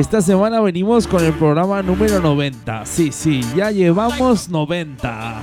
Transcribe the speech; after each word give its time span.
Esta 0.00 0.22
semana 0.22 0.62
venimos 0.62 1.06
con 1.06 1.22
el 1.22 1.34
programa 1.34 1.82
número 1.82 2.20
90. 2.20 2.86
Sí, 2.86 3.12
sí, 3.12 3.42
ya 3.54 3.70
llevamos 3.70 4.48
90. 4.48 5.42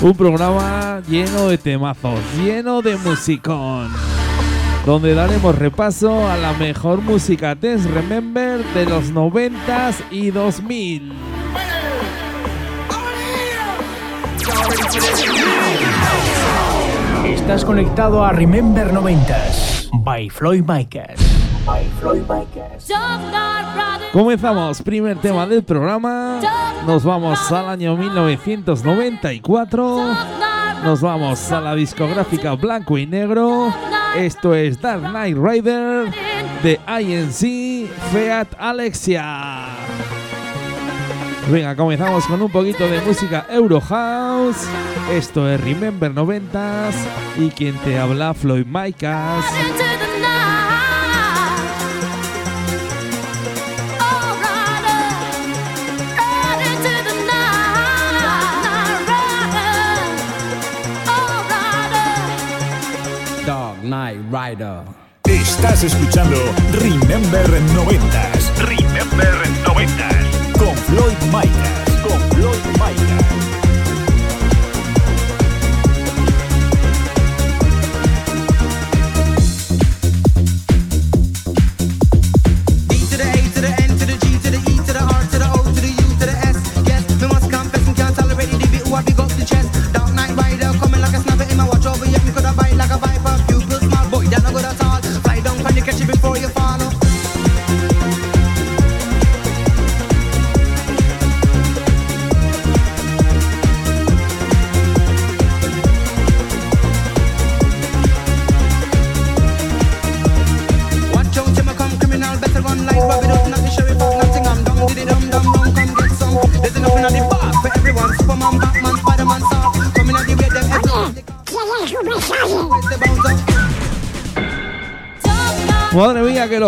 Un 0.00 0.14
programa 0.14 1.02
lleno 1.08 1.48
de 1.48 1.58
temazos, 1.58 2.20
lleno 2.36 2.80
de 2.80 2.96
musicón 2.98 3.90
donde 4.86 5.14
daremos 5.14 5.58
repaso 5.58 6.28
a 6.28 6.36
la 6.36 6.52
mejor 6.52 7.02
música 7.02 7.56
Dance 7.56 7.88
Remember 7.88 8.64
de 8.66 8.84
los 8.84 9.12
90s 9.12 10.04
y 10.12 10.30
2000. 10.30 11.12
Estás 17.26 17.64
conectado 17.64 18.24
a 18.24 18.30
Remember 18.30 18.92
90s 18.92 19.90
by 20.04 20.30
Floyd 20.30 20.62
Micas. 20.64 21.39
Comenzamos, 24.12 24.82
primer 24.82 25.16
tema 25.18 25.46
del 25.46 25.62
programa. 25.62 26.40
Nos 26.86 27.04
vamos 27.04 27.52
al 27.52 27.68
año 27.68 27.96
1994. 27.96 30.14
Nos 30.84 31.00
vamos 31.00 31.52
a 31.52 31.60
la 31.60 31.74
discográfica 31.74 32.54
blanco 32.54 32.98
y 32.98 33.06
negro. 33.06 33.72
Esto 34.16 34.54
es 34.54 34.80
Dark 34.80 35.10
Knight 35.10 35.36
Rider 35.36 36.10
de 36.62 36.80
INC 37.00 37.90
Fiat 38.10 38.48
Alexia. 38.58 39.66
Venga, 41.50 41.76
comenzamos 41.76 42.26
con 42.26 42.42
un 42.42 42.50
poquito 42.50 42.88
de 42.88 43.00
música 43.00 43.46
Eurohouse. 43.50 44.66
Esto 45.12 45.48
es 45.48 45.60
Remember 45.60 46.12
90s 46.12 46.94
y 47.36 47.50
quien 47.50 47.76
te 47.78 47.98
habla 47.98 48.34
Floyd 48.34 48.66
Micas. 48.66 49.44
Rider. 64.30 64.82
Estás 65.24 65.82
escuchando 65.82 66.36
Remember 66.72 67.46
90s 67.74 68.56
Remember 68.58 69.34
90. 69.66 70.08
con 70.56 70.76
Floyd 70.76 71.16
Micas. 71.32 71.89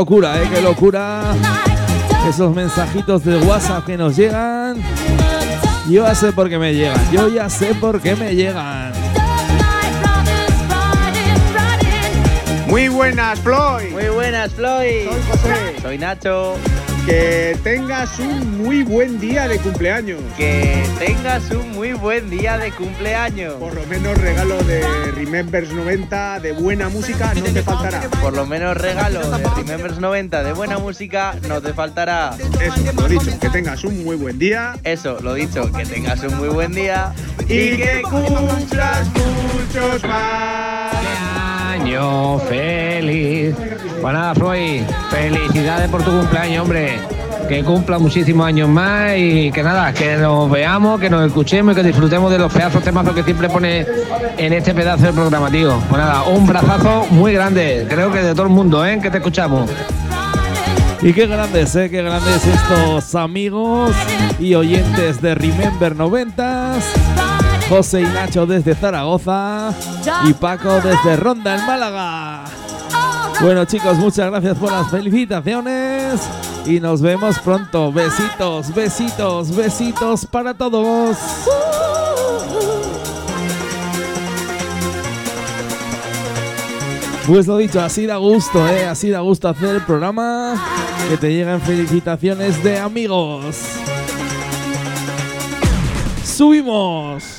Locura, 0.02 0.42
eh, 0.42 0.48
qué 0.52 0.60
locura. 0.60 1.32
Esos 2.28 2.52
mensajitos 2.52 3.24
de 3.24 3.36
WhatsApp 3.36 3.86
que 3.86 3.96
nos 3.96 4.16
llegan. 4.16 4.82
Yo 5.88 6.04
ya 6.04 6.14
sé 6.16 6.32
por 6.32 6.48
qué 6.48 6.58
me 6.58 6.74
llegan. 6.74 6.98
Yo 7.12 7.28
ya 7.28 7.48
sé 7.48 7.72
por 7.76 8.00
qué 8.00 8.16
me 8.16 8.34
llegan. 8.34 8.92
Muy 12.66 12.88
buenas, 12.88 13.38
Floyd. 13.38 13.92
Muy 13.92 14.08
buenas, 14.08 14.50
Floyd. 14.50 15.08
Soy 15.08 15.22
José. 15.30 15.76
Soy 15.80 15.98
Nacho. 15.98 16.56
Que 17.06 17.58
tengas 17.64 18.18
un 18.20 18.58
muy 18.58 18.84
buen 18.84 19.18
día 19.18 19.48
de 19.48 19.58
cumpleaños. 19.58 20.20
Que 20.36 20.84
tengas 21.00 21.50
un 21.50 21.72
muy 21.72 21.94
buen 21.94 22.30
día 22.30 22.58
de 22.58 22.70
cumpleaños. 22.70 23.54
Por 23.54 23.74
lo 23.74 23.84
menos 23.86 24.16
regalo 24.18 24.56
de 24.62 24.82
Remembers 25.12 25.72
90 25.72 26.38
de 26.38 26.52
buena 26.52 26.88
música 26.88 27.34
no 27.34 27.42
te 27.42 27.62
faltará. 27.62 28.02
Por 28.20 28.34
lo 28.34 28.46
menos 28.46 28.76
regalo 28.76 29.30
de 29.36 29.44
Remembers 29.56 29.98
90 29.98 30.44
de 30.44 30.52
buena 30.52 30.78
música 30.78 31.34
no 31.48 31.60
te 31.60 31.74
faltará. 31.74 32.36
Eso, 32.60 32.92
lo 32.94 33.08
dicho, 33.08 33.38
que 33.40 33.50
tengas 33.50 33.82
un 33.82 34.04
muy 34.04 34.14
buen 34.16 34.38
día 34.38 34.74
Eso, 34.84 35.18
lo 35.20 35.34
dicho, 35.34 35.72
que 35.72 35.84
tengas 35.84 36.22
un 36.22 36.36
muy 36.36 36.48
buen 36.48 36.72
día. 36.72 37.12
y 37.48 37.76
que 37.76 38.02
cumplas 38.02 39.08
muchos 39.08 40.04
más. 40.04 41.41
Feliz. 42.48 43.54
Pues 44.00 44.14
nada, 44.14 44.34
Floyd, 44.34 44.82
felicidades 45.10 45.90
por 45.90 46.02
tu 46.02 46.10
cumpleaños, 46.10 46.62
hombre. 46.62 46.98
Que 47.48 47.62
cumpla 47.62 47.98
muchísimos 47.98 48.46
años 48.46 48.68
más 48.68 49.12
y 49.18 49.50
que 49.50 49.62
nada, 49.62 49.92
que 49.92 50.16
nos 50.16 50.50
veamos, 50.50 50.98
que 50.98 51.10
nos 51.10 51.26
escuchemos 51.26 51.72
y 51.72 51.76
que 51.76 51.82
disfrutemos 51.82 52.30
de 52.30 52.38
los 52.38 52.50
pedazos 52.52 52.82
temazos 52.82 53.14
que 53.14 53.22
siempre 53.22 53.48
pone 53.48 53.84
en 54.38 54.52
este 54.54 54.72
pedazo 54.72 55.04
del 55.04 55.14
programa, 55.14 55.50
tío. 55.50 55.78
Pues 55.88 56.00
nada, 56.00 56.22
un 56.22 56.46
brazazo 56.46 57.06
muy 57.10 57.34
grande, 57.34 57.86
creo 57.88 58.10
que 58.10 58.22
de 58.22 58.32
todo 58.32 58.44
el 58.44 58.52
mundo, 58.52 58.86
¿eh? 58.86 58.98
Que 59.02 59.10
te 59.10 59.18
escuchamos. 59.18 59.68
Y 61.02 61.12
qué 61.12 61.26
grandes, 61.26 61.76
eh, 61.76 61.90
qué 61.90 62.02
grandes 62.02 62.46
estos 62.46 63.14
amigos 63.16 63.94
y 64.38 64.54
oyentes 64.54 65.20
de 65.20 65.34
Remember 65.34 65.94
90s. 65.94 67.41
José 67.72 68.02
y 68.02 68.04
Nacho 68.04 68.44
desde 68.44 68.74
Zaragoza 68.74 69.72
y 70.26 70.34
Paco 70.34 70.74
desde 70.82 71.16
Ronda 71.16 71.56
en 71.56 71.64
Málaga. 71.64 72.44
Bueno 73.40 73.64
chicos, 73.64 73.96
muchas 73.96 74.30
gracias 74.30 74.58
por 74.58 74.70
las 74.70 74.90
felicitaciones 74.90 76.20
y 76.66 76.80
nos 76.80 77.00
vemos 77.00 77.38
pronto. 77.38 77.90
Besitos, 77.90 78.74
besitos, 78.74 79.56
besitos 79.56 80.26
para 80.26 80.52
todos. 80.52 81.16
Pues 87.26 87.46
lo 87.46 87.56
dicho, 87.56 87.80
así 87.80 88.04
da 88.04 88.18
gusto, 88.18 88.68
¿eh? 88.68 88.84
Así 88.84 89.08
da 89.08 89.20
gusto 89.20 89.48
hacer 89.48 89.76
el 89.76 89.82
programa. 89.82 90.62
Que 91.08 91.16
te 91.16 91.32
lleguen 91.32 91.58
felicitaciones 91.62 92.62
de 92.62 92.78
amigos. 92.78 93.56
Subimos. 96.22 97.31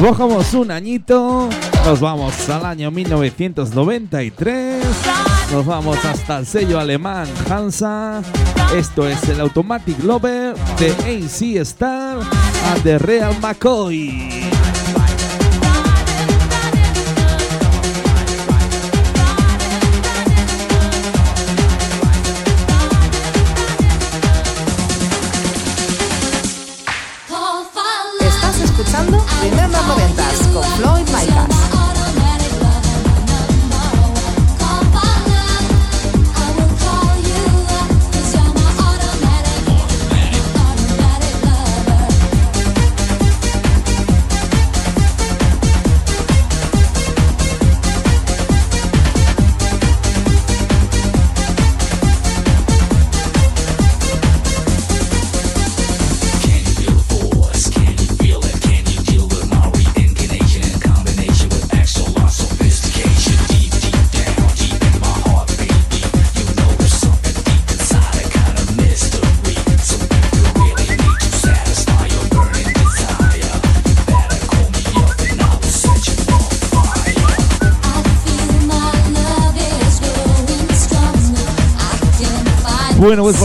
Bajamos 0.00 0.54
un 0.54 0.70
añito, 0.70 1.48
nos 1.84 2.00
vamos 2.00 2.48
al 2.48 2.64
año 2.64 2.90
1993, 2.92 4.84
nos 5.52 5.66
vamos 5.66 6.04
hasta 6.04 6.38
el 6.38 6.46
sello 6.46 6.78
alemán 6.78 7.26
Hansa. 7.50 8.22
Esto 8.76 9.08
es 9.08 9.28
el 9.28 9.40
Automatic 9.40 10.02
Lover 10.04 10.54
de 10.78 10.90
AC 10.92 11.60
Star 11.62 12.18
and 12.18 12.82
the 12.84 12.98
Real 12.98 13.34
McCoy. 13.40 14.47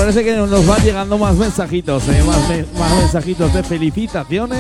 Parece 0.04 0.24
que 0.26 0.36
nos 0.36 0.68
van 0.68 0.82
llegando 0.84 1.18
más 1.18 1.34
mensajitos, 1.36 2.04
¿eh? 2.10 2.22
más, 2.26 2.50
me- 2.50 2.66
más 2.78 2.92
mensajitos 2.98 3.54
de 3.54 3.64
felicitaciones. 3.64 4.60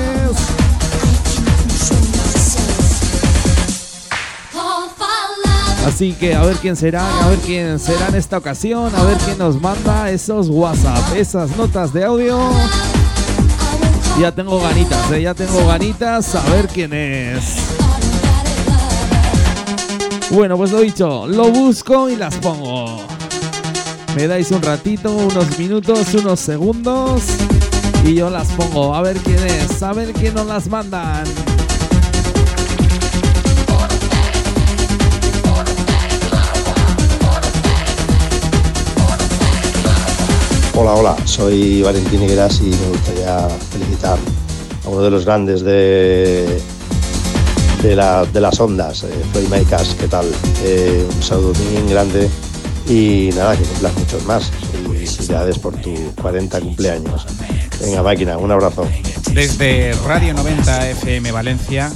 Así 5.85 6.13
que 6.13 6.33
a 6.33 6.41
ver 6.43 6.55
quién 6.57 6.75
será, 6.77 7.23
a 7.23 7.27
ver 7.27 7.39
quién 7.39 7.77
será 7.77 8.07
en 8.07 8.15
esta 8.15 8.37
ocasión, 8.37 8.95
a 8.95 9.03
ver 9.03 9.17
quién 9.17 9.37
nos 9.37 9.59
manda 9.61 10.09
esos 10.09 10.47
WhatsApp, 10.49 11.13
esas 11.15 11.55
notas 11.57 11.91
de 11.91 12.05
audio. 12.05 12.39
Ya 14.19 14.31
tengo 14.31 14.59
ganitas, 14.61 15.11
¿eh? 15.11 15.21
ya 15.23 15.33
tengo 15.33 15.67
ganitas, 15.67 16.35
a 16.35 16.41
ver 16.51 16.67
quién 16.69 16.93
es. 16.93 17.43
Bueno, 20.31 20.55
pues 20.55 20.71
lo 20.71 20.79
dicho, 20.79 21.27
lo 21.27 21.49
busco 21.49 22.09
y 22.09 22.15
las 22.15 22.33
pongo. 22.35 23.12
Me 24.15 24.27
dais 24.27 24.51
un 24.51 24.62
ratito, 24.62 25.15
unos 25.15 25.57
minutos, 25.57 26.13
unos 26.13 26.39
segundos 26.39 27.24
y 28.06 28.15
yo 28.15 28.30
las 28.30 28.48
pongo. 28.50 28.94
A 28.94 29.01
ver 29.01 29.18
quién 29.18 29.39
es, 29.45 29.81
a 29.81 29.94
ver 29.94 30.13
quién 30.13 30.36
nos 30.36 30.45
las 30.48 30.68
mandan. 30.68 31.24
Hola, 40.75 40.94
hola, 40.95 41.15
soy 41.25 41.81
Valentín 41.83 42.24
Higueras 42.24 42.60
y 42.62 42.65
me 42.69 42.88
gustaría 42.89 43.48
felicitar 43.71 44.18
a 44.86 44.89
uno 44.89 45.01
de 45.04 45.12
los 45.12 45.24
grandes 45.25 45.62
de, 45.62 46.60
de, 47.83 47.95
la- 47.95 48.25
de 48.25 48.42
las 48.42 48.60
ondas, 48.60 49.04
eh, 49.04 49.10
Floyd 49.31 49.48
Makers, 49.50 49.95
¿qué 50.00 50.07
tal? 50.07 50.25
Eh, 50.63 51.06
un 51.15 51.21
saludo 51.24 51.54
bien 51.71 51.88
grande 51.88 52.27
y 52.88 53.30
nada, 53.35 53.57
que 53.57 53.63
cumplas 53.63 53.94
muchos 53.95 54.25
más. 54.25 54.51
Y 54.74 55.06
felicidades 55.06 55.59
por 55.59 55.75
tu 55.75 55.94
40 56.21 56.59
cumpleaños. 56.62 57.25
Venga, 57.81 58.03
máquina, 58.03 58.38
un 58.38 58.51
abrazo. 58.51 58.88
Desde 59.33 59.94
Radio 60.06 60.33
90 60.33 60.89
FM 60.91 61.31
Valencia 61.31 61.91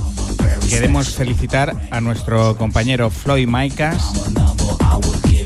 queremos 0.69 1.09
felicitar 1.15 1.75
a 1.91 2.01
nuestro 2.01 2.57
compañero 2.57 3.09
Floyd 3.09 3.47
Maicas 3.47 4.11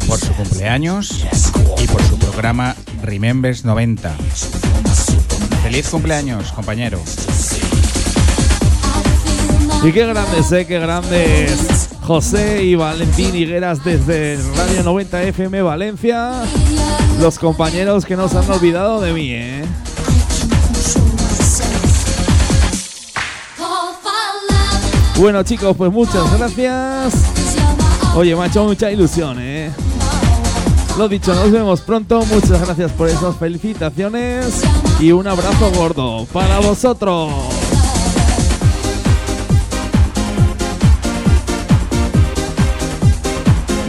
por 0.07 0.19
su 0.19 0.33
cumpleaños 0.33 1.25
y 1.81 1.87
por 1.87 2.01
su 2.03 2.17
programa 2.17 2.75
Remembers 3.03 3.65
90. 3.65 4.15
Feliz 5.63 5.89
cumpleaños, 5.89 6.51
compañero. 6.51 6.99
Y 9.83 9.91
qué 9.91 10.05
grandes, 10.05 10.51
eh, 10.51 10.65
qué 10.65 10.79
grandes. 10.79 11.70
José 12.13 12.65
y 12.65 12.75
Valentín 12.75 13.33
Higueras 13.33 13.85
desde 13.85 14.37
Radio 14.57 14.83
90 14.83 15.23
FM 15.23 15.61
Valencia. 15.61 16.43
Los 17.21 17.39
compañeros 17.39 18.03
que 18.03 18.17
no 18.17 18.27
se 18.27 18.37
han 18.37 18.51
olvidado 18.51 18.99
de 18.99 19.13
mí, 19.13 19.31
eh. 19.31 19.63
Bueno 25.19 25.41
chicos, 25.43 25.73
pues 25.77 25.89
muchas 25.89 26.37
gracias. 26.37 27.13
Oye, 28.13 28.35
me 28.35 28.41
ha 28.43 28.47
hecho 28.47 28.65
mucha 28.65 28.91
ilusión, 28.91 29.37
eh. 29.39 29.71
Lo 30.97 31.07
dicho, 31.07 31.33
nos 31.33 31.49
vemos 31.49 31.79
pronto. 31.79 32.25
Muchas 32.25 32.59
gracias 32.59 32.91
por 32.91 33.07
esas 33.07 33.37
felicitaciones. 33.37 34.63
Y 34.99 35.13
un 35.13 35.27
abrazo 35.27 35.71
gordo 35.71 36.27
para 36.33 36.59
vosotros. 36.59 37.60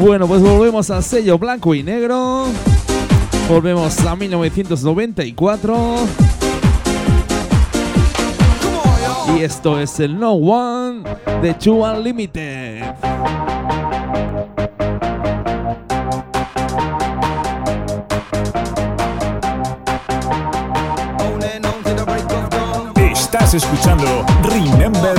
Bueno, 0.00 0.26
pues 0.26 0.42
volvemos 0.42 0.90
al 0.90 1.02
sello 1.02 1.38
blanco 1.38 1.74
y 1.74 1.82
negro. 1.82 2.46
Volvemos 3.48 3.98
a 4.00 4.16
1994. 4.16 5.96
Y 9.36 9.42
esto 9.42 9.80
es 9.80 10.00
el 10.00 10.18
No 10.18 10.32
One 10.32 11.02
de 11.40 11.54
Two 11.54 11.84
Unlimited. 11.84 12.82
Estás 23.12 23.54
escuchando 23.54 24.26
Remember 24.42 25.18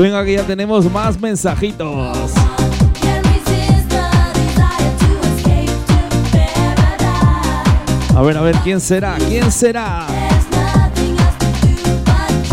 Venga, 0.00 0.24
que 0.24 0.32
ya 0.32 0.44
tenemos 0.44 0.90
más 0.90 1.20
mensajitos. 1.20 2.32
A 8.16 8.22
ver, 8.22 8.38
a 8.38 8.40
ver, 8.40 8.56
¿quién 8.64 8.80
será? 8.80 9.18
¿Quién 9.28 9.52
será? 9.52 10.06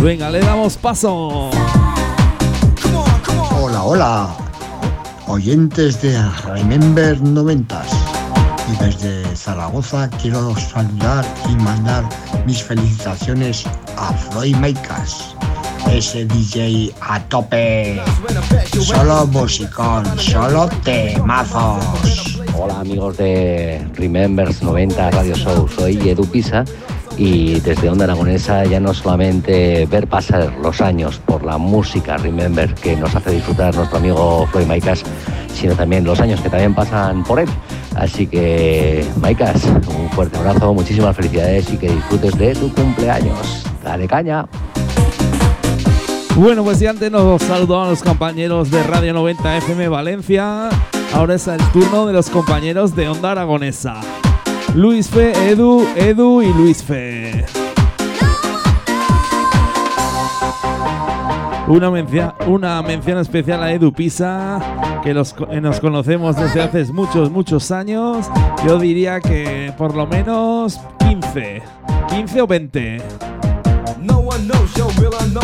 Venga, 0.01 0.29
le 0.29 0.41
damos 0.41 0.75
paso. 0.75 1.49
Hola, 3.61 3.83
hola, 3.83 4.29
oyentes 5.27 6.01
de 6.01 6.21
Remember 6.47 7.21
90 7.21 7.81
y 8.73 8.83
desde 8.83 9.35
Zaragoza 9.37 10.09
quiero 10.21 10.53
saludar 10.57 11.25
y 11.49 11.55
mandar 11.55 12.03
mis 12.45 12.61
felicitaciones 12.61 13.63
a 13.95 14.11
Floyd 14.11 14.57
Makers, 14.57 15.26
ese 15.97 16.25
DJ 16.25 16.93
a 17.01 17.19
tope, 17.21 17.99
solo 18.79 19.25
musicón, 19.25 20.05
solo 20.19 20.69
temazos. 20.83 22.39
Hola 22.55 22.81
amigos 22.81 23.17
de 23.17 23.83
Remembers 23.95 24.61
90 24.61 25.09
Radio 25.09 25.35
Show, 25.35 25.67
soy 25.67 25.97
Edu 26.07 26.23
Pisa 26.27 26.65
y 27.17 27.59
desde 27.61 27.89
Onda 27.89 28.03
Aragonesa 28.03 28.63
ya 28.65 28.79
no 28.79 28.93
solamente 28.93 29.87
ver 29.87 30.05
pasar 30.05 30.53
los 30.61 30.81
años 30.81 31.19
por 31.25 31.43
la 31.43 31.57
música 31.57 32.17
Remember 32.17 32.75
que 32.75 32.95
nos 32.95 33.15
hace 33.15 33.31
disfrutar 33.31 33.73
nuestro 33.73 33.97
amigo 33.97 34.47
Floyd 34.51 34.67
Maicas, 34.67 35.03
sino 35.51 35.73
también 35.73 36.03
los 36.03 36.19
años 36.19 36.39
que 36.41 36.49
también 36.49 36.75
pasan 36.75 37.23
por 37.23 37.39
él. 37.39 37.49
Así 37.95 38.27
que 38.27 39.03
Maicas, 39.19 39.65
un 39.65 40.11
fuerte 40.11 40.37
abrazo, 40.37 40.75
muchísimas 40.75 41.15
felicidades 41.15 41.73
y 41.73 41.77
que 41.77 41.89
disfrutes 41.89 42.37
de 42.37 42.53
tu 42.53 42.71
cumpleaños. 42.75 43.63
Dale 43.83 44.07
caña. 44.07 44.45
Bueno, 46.37 46.63
pues 46.63 46.79
ya 46.79 46.91
antes 46.91 47.11
nos 47.11 47.41
saludaban 47.41 47.89
los 47.89 48.03
compañeros 48.03 48.69
de 48.69 48.83
Radio 48.83 49.11
90 49.11 49.57
FM 49.57 49.87
Valencia. 49.87 50.69
Ahora 51.11 51.33
es 51.33 51.47
el 51.47 51.59
turno 51.71 52.05
de 52.05 52.13
los 52.13 52.29
compañeros 52.29 52.95
de 52.95 53.09
Onda 53.09 53.31
Aragonesa. 53.31 53.99
Luis 54.75 55.09
Fe, 55.09 55.31
Edu, 55.49 55.83
Edu 55.95 56.43
y 56.43 56.53
Luis 56.53 56.83
Fe. 56.83 57.43
Una 61.67 61.89
mención, 61.89 62.31
una 62.45 62.83
mención 62.83 63.17
especial 63.17 63.63
a 63.63 63.73
Edu 63.73 63.91
Pisa, 63.91 64.59
que 65.03 65.09
eh, 65.09 65.61
nos 65.61 65.79
conocemos 65.79 66.35
desde 66.35 66.61
hace 66.61 66.85
muchos, 66.93 67.31
muchos 67.31 67.71
años. 67.71 68.29
Yo 68.63 68.77
diría 68.77 69.19
que 69.21 69.73
por 69.75 69.95
lo 69.95 70.05
menos 70.05 70.79
15, 70.99 71.63
15 72.09 72.41
o 72.41 72.47
20. 72.47 73.01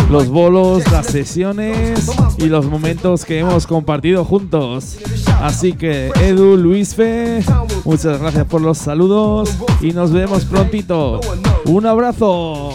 Los 0.09 0.27
bolos, 0.27 0.89
las 0.91 1.07
sesiones 1.07 2.11
y 2.37 2.45
los 2.45 2.65
momentos 2.65 3.25
que 3.25 3.39
hemos 3.39 3.67
compartido 3.67 4.25
juntos. 4.25 4.97
Así 5.41 5.73
que 5.73 6.11
Edu, 6.21 6.57
Luis 6.57 6.95
Fe, 6.95 7.43
muchas 7.85 8.19
gracias 8.19 8.45
por 8.45 8.61
los 8.61 8.77
saludos 8.77 9.57
y 9.81 9.91
nos 9.91 10.11
vemos 10.11 10.45
prontito. 10.45 11.19
Un 11.65 11.85
abrazo. 11.85 12.73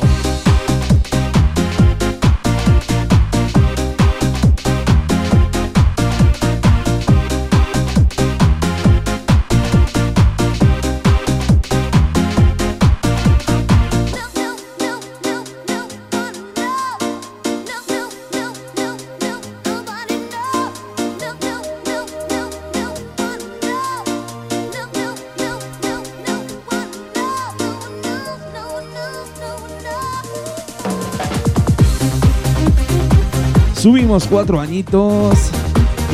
Cuatro 34.08 34.58
añitos. 34.58 35.50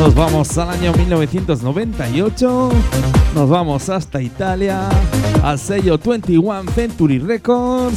Nos 0.01 0.17
vamos 0.17 0.59
al 0.59 0.71
año 0.71 0.93
1998. 0.95 2.71
Nos 3.37 3.49
vamos 3.49 3.89
hasta 3.89 4.21
Italia. 4.21 4.89
Al 5.45 5.61
sello 5.61 5.97
21 5.97 6.73
Century 6.73 7.21
Records. 7.21 7.97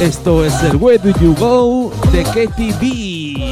Esto 0.00 0.46
es 0.46 0.62
el 0.62 0.76
Where 0.76 0.98
Do 0.98 1.10
You 1.20 1.34
Go 1.34 1.92
de 2.10 2.22
Katy 2.22 2.72
B. 2.80 3.49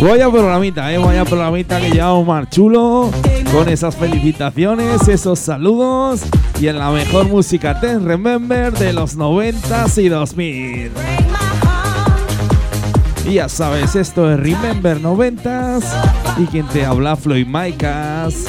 Vaya 0.00 0.30
programita, 0.30 0.92
eh, 0.92 0.98
vaya 0.98 1.24
programita 1.24 1.80
que 1.80 1.90
lleva 1.90 2.12
Omar 2.12 2.48
Chulo 2.50 3.10
con 3.50 3.68
esas 3.68 3.96
felicitaciones, 3.96 5.08
esos 5.08 5.38
saludos 5.38 6.20
y 6.60 6.68
en 6.68 6.78
la 6.78 6.90
mejor 6.90 7.28
música 7.28 7.80
Ten 7.80 8.04
Remember 8.04 8.72
de 8.72 8.92
los 8.92 9.16
90s 9.16 10.02
y 10.02 10.08
2000. 10.08 10.92
Y 13.26 13.34
ya 13.34 13.48
sabes, 13.48 13.96
esto 13.96 14.30
es 14.30 14.38
Remember 14.38 15.00
90s 15.00 15.84
y 16.38 16.46
quien 16.46 16.66
te 16.68 16.84
habla 16.84 17.16
Floyd 17.16 17.46
Micas. 17.46 18.44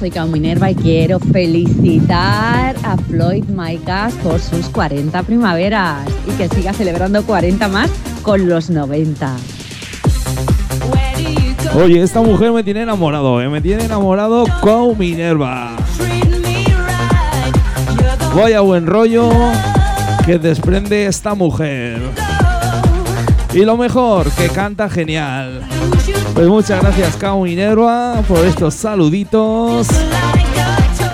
Soy 0.00 0.10
Cao 0.10 0.26
Minerva 0.28 0.70
y 0.70 0.74
quiero 0.74 1.20
felicitar 1.20 2.74
a 2.84 2.96
Floyd 2.96 3.44
Maicas 3.50 4.14
por 4.14 4.40
sus 4.40 4.70
40 4.70 5.22
primaveras 5.24 6.08
y 6.26 6.30
que 6.38 6.48
siga 6.48 6.72
celebrando 6.72 7.22
40 7.22 7.68
más 7.68 7.90
con 8.22 8.48
los 8.48 8.70
90. 8.70 9.36
Oye, 11.74 12.00
esta 12.00 12.22
mujer 12.22 12.50
me 12.50 12.62
tiene 12.62 12.80
enamorado, 12.80 13.42
eh, 13.42 13.50
me 13.50 13.60
tiene 13.60 13.84
enamorado 13.84 14.46
con 14.62 14.96
Minerva. 14.96 15.76
Vaya 18.34 18.60
buen 18.62 18.86
rollo 18.86 19.28
que 20.24 20.38
desprende 20.38 21.04
esta 21.04 21.34
mujer. 21.34 22.00
Y 23.52 23.64
lo 23.64 23.76
mejor, 23.76 24.30
que 24.30 24.48
canta 24.48 24.88
genial. 24.88 25.62
Pues 26.34 26.46
muchas 26.46 26.80
gracias, 26.80 27.16
Cao 27.16 27.42
Minerva, 27.42 28.22
por 28.28 28.44
estos 28.44 28.74
saluditos. 28.74 29.88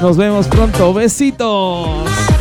Nos 0.03 0.17
vemos 0.17 0.47
pronto. 0.47 0.93
Besitos. 0.93 2.36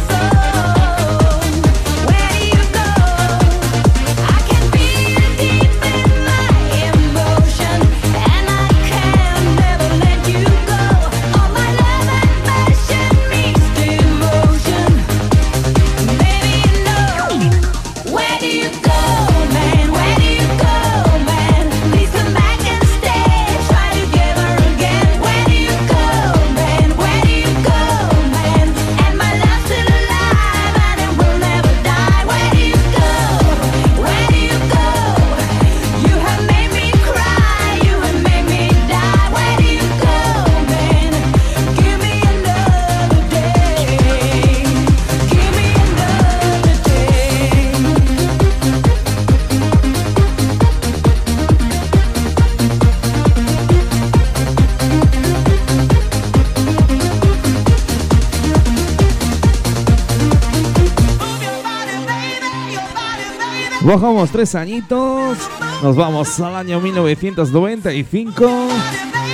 Bajamos 63.85 64.31
tres 64.31 64.55
añitos, 64.55 65.37
nos 65.83 65.95
vamos 65.95 66.39
al 66.39 66.55
año 66.55 66.81
1995, 66.81 68.67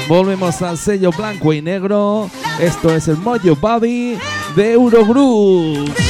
volvemos 0.10 0.62
al 0.62 0.78
sello 0.78 1.12
blanco 1.18 1.54
y 1.54 1.62
negro. 1.62 2.30
Esto 2.60 2.94
es 2.94 3.08
el 3.08 3.16
Mojo 3.16 3.56
Body 3.56 4.18
de 4.58 4.74
Eurogroup. 4.74 6.01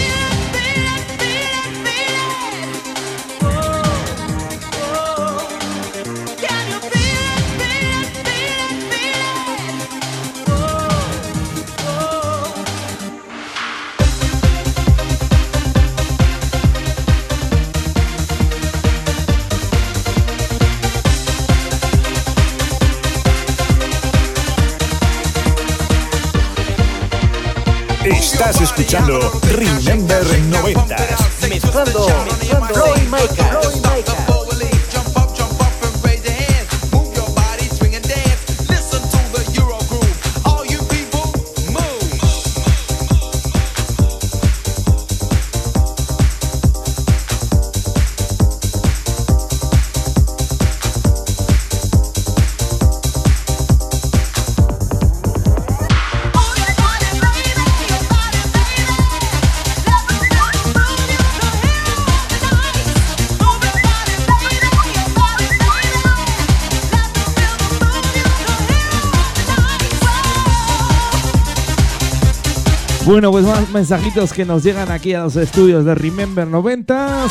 Bueno, 73.12 73.30
pues 73.30 73.46
más 73.46 73.70
mensajitos 73.72 74.32
que 74.32 74.46
nos 74.46 74.64
llegan 74.64 74.90
aquí 74.90 75.14
a 75.14 75.24
los 75.24 75.36
estudios 75.36 75.84
de 75.84 75.96
Remember 75.96 76.48
90. 76.48 77.26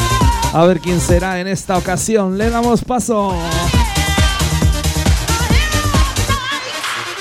A 0.53 0.65
ver 0.67 0.79
quién 0.79 1.01
será 1.01 1.41
en 1.41 1.47
esta 1.49 1.79
ocasión. 1.79 2.37
Le 2.37 2.51
damos 2.51 2.85
paso. 2.85 3.33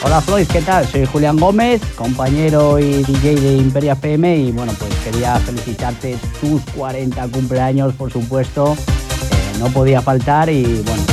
Hola 0.04 0.20
Floyd, 0.20 0.46
¿qué 0.52 0.62
tal? 0.62 0.86
Soy 0.88 1.06
Julián 1.06 1.38
Gómez, 1.38 1.82
compañero 1.96 2.78
y 2.80 3.02
DJ 3.02 3.36
de 3.36 3.58
Imperia 3.60 3.94
FM 3.94 4.36
y 4.36 4.52
bueno, 4.52 4.74
pues 4.78 4.94
quería 5.06 5.38
felicitarte 5.38 6.18
tus 6.42 6.62
40 6.76 7.30
cumpleaños, 7.30 7.94
por 7.94 8.12
supuesto. 8.12 8.74
Eh, 8.74 9.60
no 9.60 9.68
podía 9.68 10.02
faltar 10.02 10.50
y 10.50 10.84
bueno, 10.86 11.04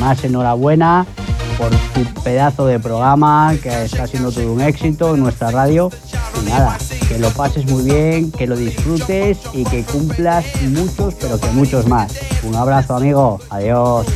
más 0.00 0.24
enhorabuena 0.24 1.06
por 1.56 1.70
tu 1.70 2.22
pedazo 2.22 2.66
de 2.66 2.80
programa 2.80 3.54
que 3.62 3.84
está 3.84 4.08
siendo 4.08 4.32
todo 4.32 4.52
un 4.52 4.60
éxito 4.60 5.14
en 5.14 5.20
nuestra 5.20 5.52
radio. 5.52 5.88
Y 6.40 6.48
nada, 6.48 6.78
que 7.08 7.18
lo 7.18 7.30
pases 7.30 7.64
muy 7.66 7.84
bien, 7.84 8.30
que 8.30 8.46
lo 8.46 8.56
disfrutes 8.56 9.38
y 9.52 9.64
que 9.64 9.84
cumplas 9.84 10.44
muchos, 10.62 11.14
pero 11.20 11.38
que 11.40 11.48
muchos 11.48 11.86
más. 11.86 12.12
Un 12.42 12.54
abrazo 12.54 12.96
amigo, 12.96 13.40
adiós. 13.50 14.06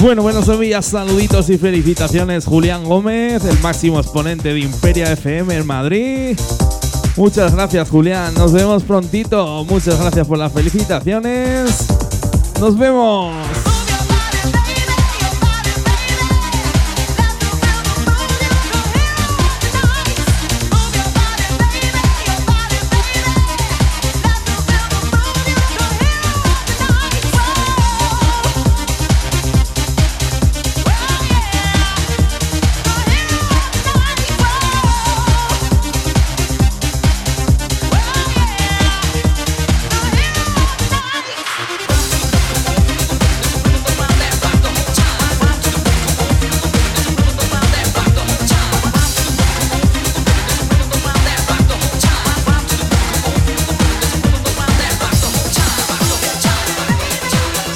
Bueno, 0.00 0.22
buenos 0.22 0.60
días, 0.60 0.84
saluditos 0.84 1.48
y 1.48 1.56
felicitaciones 1.56 2.44
Julián 2.44 2.84
Gómez, 2.84 3.44
el 3.44 3.58
máximo 3.60 4.00
exponente 4.00 4.52
de 4.52 4.60
Imperia 4.60 5.10
FM 5.12 5.56
en 5.56 5.66
Madrid. 5.66 6.38
Muchas 7.16 7.54
gracias 7.54 7.88
Julián, 7.88 8.34
nos 8.34 8.52
vemos 8.52 8.82
prontito. 8.82 9.64
Muchas 9.64 9.98
gracias 10.00 10.26
por 10.26 10.36
las 10.36 10.52
felicitaciones. 10.52 11.86
Nos 12.60 12.76
vemos. 12.76 13.73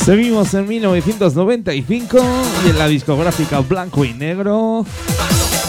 Seguimos 0.09 0.55
en 0.55 0.67
1995 0.67 2.19
y 2.65 2.71
en 2.71 2.79
la 2.79 2.89
discográfica 2.89 3.61
Blanco 3.61 4.07
y 4.07 4.15
Negro. 4.15 4.87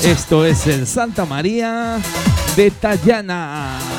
Esto 0.02 0.46
es 0.46 0.66
el 0.66 0.88
Santa 0.88 1.26
María 1.26 1.98
de 2.56 2.72
Tayana. 2.72 3.99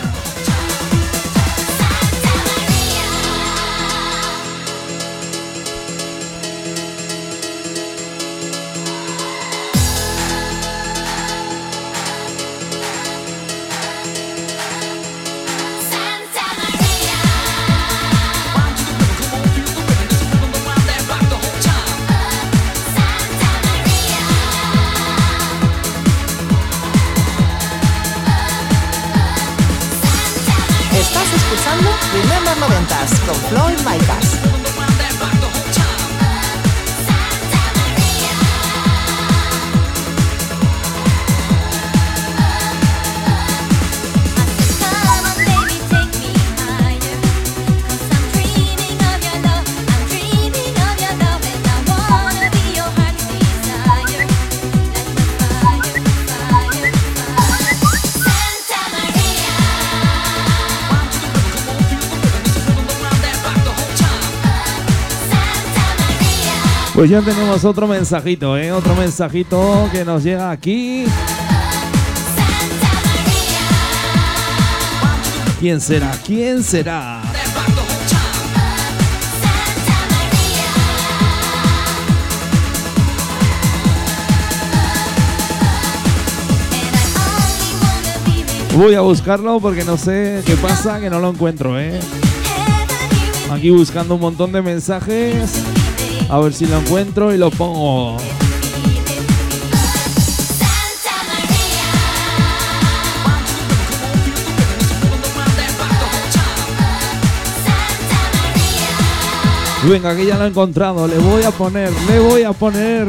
90 32.60 33.06
con 33.24 33.34
Floyd 33.48 33.78
Micas. 33.86 34.39
Pues 67.00 67.08
ya 67.08 67.22
tenemos 67.22 67.64
otro 67.64 67.86
mensajito, 67.86 68.58
¿eh? 68.58 68.72
Otro 68.72 68.94
mensajito 68.94 69.88
que 69.90 70.04
nos 70.04 70.22
llega 70.22 70.50
aquí. 70.50 71.06
¿Quién 75.58 75.80
será? 75.80 76.12
¿Quién 76.26 76.62
será? 76.62 77.22
Voy 88.76 88.94
a 88.94 89.00
buscarlo 89.00 89.58
porque 89.58 89.84
no 89.84 89.96
sé 89.96 90.42
qué 90.44 90.54
pasa, 90.56 91.00
que 91.00 91.08
no 91.08 91.18
lo 91.18 91.30
encuentro, 91.30 91.80
¿eh? 91.80 91.98
Aquí 93.50 93.70
buscando 93.70 94.16
un 94.16 94.20
montón 94.20 94.52
de 94.52 94.60
mensajes. 94.60 95.62
A 96.28 96.38
ver 96.38 96.52
si 96.52 96.66
lo 96.66 96.78
encuentro 96.78 97.34
y 97.34 97.38
lo 97.38 97.50
pongo. 97.50 98.16
Venga, 109.88 110.14
que 110.14 110.26
ya 110.26 110.36
lo 110.36 110.44
he 110.44 110.48
encontrado. 110.48 111.08
Le 111.08 111.18
voy 111.18 111.42
a 111.42 111.50
poner, 111.50 111.90
le 112.08 112.18
voy 112.20 112.42
a 112.42 112.52
poner. 112.52 113.08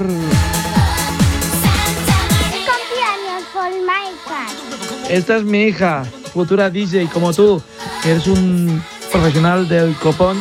Esta 5.09 5.35
es 5.35 5.43
mi 5.43 5.63
hija, 5.63 6.05
futura 6.33 6.69
DJ 6.69 7.07
como 7.07 7.33
tú, 7.33 7.61
eres 8.05 8.27
un 8.27 8.81
profesional 9.11 9.67
del 9.67 9.93
copón 9.95 10.37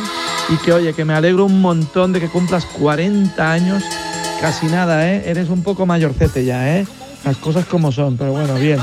y 0.51 0.57
que 0.57 0.73
oye, 0.73 0.93
que 0.93 1.05
me 1.05 1.13
alegro 1.13 1.45
un 1.45 1.61
montón 1.61 2.11
de 2.11 2.19
que 2.19 2.27
cumplas 2.27 2.65
40 2.65 3.51
años. 3.51 3.83
Casi 4.41 4.65
nada, 4.65 5.09
¿eh? 5.09 5.23
Eres 5.25 5.49
un 5.49 5.63
poco 5.63 5.85
mayorcete 5.85 6.43
ya, 6.43 6.77
¿eh? 6.77 6.87
Las 7.23 7.37
cosas 7.37 7.65
como 7.65 7.91
son, 7.91 8.17
pero 8.17 8.31
bueno, 8.31 8.55
bien. 8.55 8.79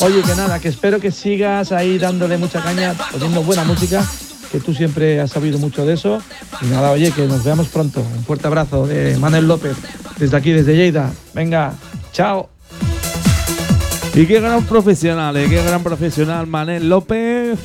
Oye, 0.00 0.22
que 0.22 0.34
nada, 0.34 0.58
que 0.60 0.68
espero 0.68 0.98
que 1.00 1.10
sigas 1.10 1.72
ahí 1.72 1.98
dándole 1.98 2.38
mucha 2.38 2.62
caña, 2.62 2.94
poniendo 3.10 3.42
buena 3.42 3.64
música, 3.64 4.02
que 4.50 4.60
tú 4.60 4.72
siempre 4.72 5.20
has 5.20 5.32
sabido 5.32 5.58
mucho 5.58 5.84
de 5.84 5.94
eso. 5.94 6.22
Y 6.62 6.66
nada, 6.66 6.92
oye, 6.92 7.10
que 7.10 7.26
nos 7.26 7.44
veamos 7.44 7.68
pronto. 7.68 8.00
Un 8.00 8.24
fuerte 8.24 8.46
abrazo 8.46 8.86
de 8.86 9.18
Manuel 9.18 9.46
López, 9.46 9.76
desde 10.16 10.36
aquí, 10.36 10.52
desde 10.52 10.76
Lleida. 10.76 11.12
Venga, 11.34 11.74
chao. 12.12 12.48
Y 14.14 14.26
qué 14.26 14.40
gran 14.40 14.64
profesional, 14.64 15.36
¿eh? 15.36 15.46
qué 15.48 15.62
gran 15.62 15.82
profesional 15.82 16.46
Manel 16.46 16.88
López. 16.88 17.58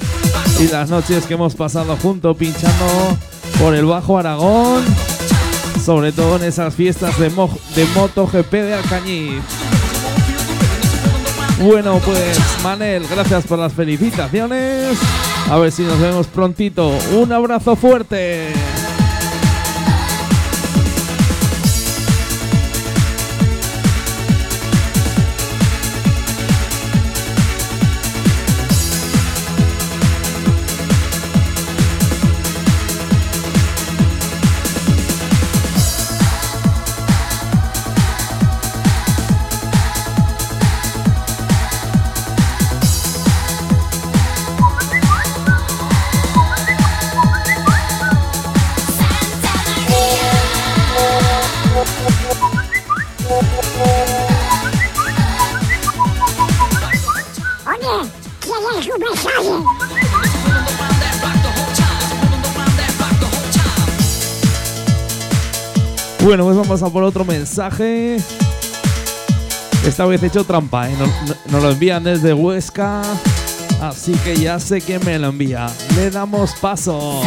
Y 0.60 0.68
las 0.68 0.90
noches 0.90 1.26
que 1.26 1.36
hemos 1.36 1.56
pasado 1.56 1.96
juntos 1.98 2.36
pinchando 2.38 3.18
por 3.60 3.76
el 3.76 3.86
Bajo 3.86 4.18
Aragón. 4.18 4.84
Sobre 5.84 6.12
todo 6.12 6.38
en 6.38 6.44
esas 6.44 6.74
fiestas 6.74 7.18
de, 7.20 7.30
mo- 7.30 7.56
de 7.76 7.86
de 8.64 8.74
Alcañiz. 8.74 9.42
Bueno, 11.62 12.00
pues 12.04 12.38
Manel, 12.64 13.06
gracias 13.08 13.46
por 13.46 13.60
las 13.60 13.72
felicitaciones. 13.74 14.98
A 15.50 15.58
ver 15.58 15.72
si 15.72 15.84
nos 15.84 16.00
vemos 16.00 16.28
prontito. 16.28 16.92
Un 17.16 17.32
abrazo 17.32 17.76
fuerte. 17.76 18.48
Bueno, 66.24 66.44
pues 66.46 66.58
vamos 66.58 66.82
a 66.82 66.90
por 66.90 67.04
otro 67.04 67.24
mensaje. 67.24 68.18
Esta 69.86 70.06
vez 70.06 70.24
he 70.24 70.28
hecho 70.28 70.44
trampa, 70.44 70.90
¿eh? 70.90 70.96
Nos, 70.98 71.08
no- 71.30 71.36
nos 71.52 71.64
lo 71.64 71.72
envían 71.72 72.04
desde 72.04 72.34
Huesca. 72.34 73.02
Así 73.82 74.14
que 74.24 74.36
ya 74.36 74.60
sé 74.60 74.82
quién 74.82 75.02
me 75.06 75.20
lo 75.20 75.28
envía. 75.28 75.68
Le 75.96 76.10
damos 76.10 76.54
paso. 76.56 77.22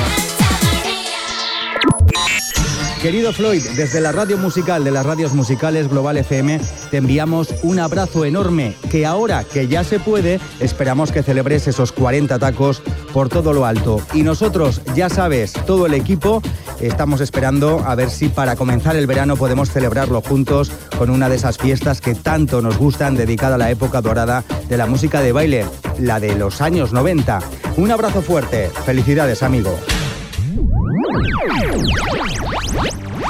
Querido 3.03 3.33
Floyd, 3.33 3.63
desde 3.77 4.01
la 4.01 4.11
radio 4.11 4.37
musical 4.39 4.83
de 4.83 4.91
las 4.91 5.07
radios 5.07 5.33
musicales 5.33 5.89
Global 5.89 6.17
FM, 6.17 6.61
te 6.91 6.97
enviamos 6.97 7.55
un 7.63 7.79
abrazo 7.79 8.25
enorme 8.25 8.75
que 8.91 9.07
ahora 9.07 9.45
que 9.45 9.69
ya 9.69 9.85
se 9.85 10.01
puede, 10.01 10.41
esperamos 10.59 11.13
que 11.13 11.23
celebres 11.23 11.69
esos 11.69 11.93
40 11.93 12.41
tacos 12.41 12.83
por 13.13 13.29
todo 13.29 13.53
lo 13.53 13.67
alto. 13.67 14.01
Y 14.15 14.25
nosotros, 14.25 14.83
ya 14.97 15.09
sabes, 15.09 15.53
todo 15.65 15.87
el 15.87 15.95
equipo, 15.95 16.43
estamos 16.81 17.21
esperando 17.21 17.85
a 17.87 17.95
ver 17.95 18.11
si 18.11 18.29
para 18.29 18.57
comenzar 18.57 18.97
el 18.97 19.07
verano 19.07 19.37
podemos 19.37 19.71
celebrarlo 19.71 20.21
juntos 20.21 20.73
con 20.99 21.09
una 21.11 21.29
de 21.29 21.37
esas 21.37 21.57
fiestas 21.57 22.01
que 22.01 22.17
tanto 22.17 22.63
nos 22.63 22.79
gustan, 22.79 23.15
dedicada 23.17 23.55
a 23.55 23.59
la 23.59 23.71
época 23.71 24.01
dorada 24.01 24.43
de 24.69 24.77
la 24.77 24.87
música 24.87 25.21
de 25.21 25.31
baile, 25.31 25.67
la 26.01 26.19
de 26.19 26.35
los 26.35 26.61
años 26.61 26.93
90. 26.93 27.39
Un 27.77 27.93
abrazo 27.93 28.23
fuerte, 28.23 28.71
felicidades 28.85 29.45
amigo. 29.45 29.79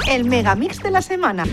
El 0.09 0.25
megamix 0.25 0.81
de 0.81 0.89
la 0.89 1.03
semana. 1.03 1.43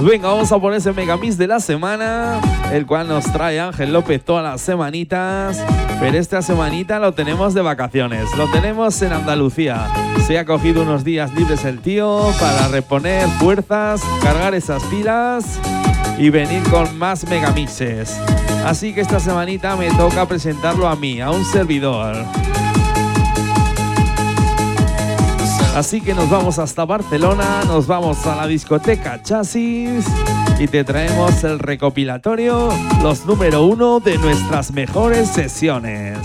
Venga, 0.00 0.26
vamos 0.26 0.50
a 0.50 0.58
por 0.58 0.74
ese 0.74 0.92
megamix 0.92 1.38
de 1.38 1.46
la 1.46 1.60
semana, 1.60 2.40
el 2.72 2.84
cual 2.84 3.06
nos 3.06 3.24
trae 3.32 3.60
Ángel 3.60 3.92
López 3.92 4.24
todas 4.24 4.42
las 4.42 4.60
semanitas. 4.60 5.62
Pero 6.00 6.18
esta 6.18 6.42
semanita 6.42 6.98
lo 6.98 7.12
tenemos 7.12 7.54
de 7.54 7.62
vacaciones, 7.62 8.28
lo 8.36 8.50
tenemos 8.50 9.00
en 9.02 9.12
Andalucía. 9.12 9.86
Se 10.26 10.36
ha 10.36 10.44
cogido 10.44 10.82
unos 10.82 11.04
días 11.04 11.32
libres 11.32 11.64
el 11.64 11.78
tío 11.78 12.28
para 12.40 12.66
reponer 12.66 13.28
fuerzas, 13.38 14.02
cargar 14.20 14.52
esas 14.54 14.82
pilas 14.84 15.60
y 16.18 16.28
venir 16.30 16.64
con 16.70 16.98
más 16.98 17.24
megamixes. 17.28 18.18
Así 18.66 18.92
que 18.92 19.00
esta 19.00 19.20
semanita 19.20 19.76
me 19.76 19.90
toca 19.92 20.26
presentarlo 20.26 20.88
a 20.88 20.96
mí, 20.96 21.20
a 21.20 21.30
un 21.30 21.44
servidor. 21.44 22.16
Así 25.74 26.00
que 26.00 26.14
nos 26.14 26.30
vamos 26.30 26.60
hasta 26.60 26.84
Barcelona, 26.84 27.62
nos 27.66 27.88
vamos 27.88 28.24
a 28.26 28.36
la 28.36 28.46
discoteca 28.46 29.20
Chasis 29.20 30.06
y 30.60 30.68
te 30.68 30.84
traemos 30.84 31.42
el 31.42 31.58
recopilatorio, 31.58 32.68
los 33.02 33.26
número 33.26 33.64
uno 33.64 33.98
de 33.98 34.16
nuestras 34.18 34.70
mejores 34.70 35.28
sesiones. 35.30 36.18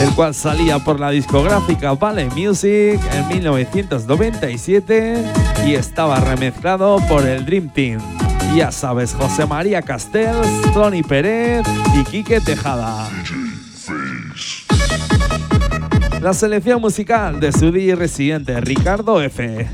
El 0.00 0.10
cual 0.16 0.34
salía 0.34 0.80
por 0.80 0.98
la 0.98 1.10
discográfica 1.10 1.94
Valley 1.94 2.28
Music 2.30 3.00
en 3.12 3.28
1997 3.28 5.24
y 5.64 5.74
estaba 5.74 6.18
remezclado 6.18 6.96
por 7.08 7.24
el 7.24 7.46
Dream 7.46 7.68
Team. 7.68 8.00
Ya 8.56 8.72
sabes, 8.72 9.14
José 9.14 9.46
María 9.46 9.80
Castells, 9.80 10.72
Tony 10.74 11.04
Pérez 11.04 11.64
y 11.94 12.02
Quique 12.02 12.40
Tejada. 12.40 13.08
La 16.22 16.32
selección 16.32 16.80
musical 16.80 17.40
de 17.40 17.50
su 17.50 17.72
DJ 17.72 17.96
residente 17.96 18.60
Ricardo 18.60 19.20
F. 19.20 19.68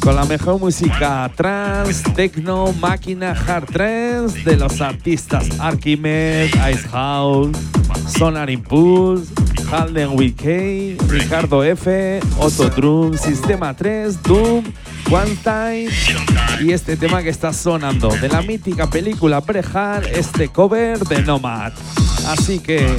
Con 0.00 0.16
la 0.16 0.24
mejor 0.24 0.58
música 0.58 1.30
trance, 1.36 2.02
techno, 2.12 2.72
máquina, 2.80 3.32
hard 3.32 3.66
trance 3.66 4.42
de 4.42 4.56
los 4.56 4.80
artistas 4.80 5.46
Archimed, 5.60 6.46
Ice 6.46 6.88
House, 6.88 7.54
Sonar 8.16 8.48
Impulse, 8.48 9.34
Halden 9.70 10.16
WK, 10.16 11.10
Ricardo 11.10 11.62
F, 11.62 12.20
Otto 12.38 12.70
Drum, 12.70 13.18
Sistema 13.18 13.76
3, 13.76 14.22
Doom, 14.22 14.64
One 15.10 15.36
Time 15.42 15.88
y 16.62 16.72
este 16.72 16.96
tema 16.96 17.22
que 17.22 17.28
está 17.28 17.52
sonando 17.52 18.08
de 18.08 18.30
la 18.30 18.40
mítica 18.40 18.88
película 18.88 19.40
Brejal, 19.40 20.06
este 20.06 20.48
cover 20.48 21.00
de 21.00 21.20
Nomad. 21.20 21.74
Así 22.26 22.60
que 22.60 22.96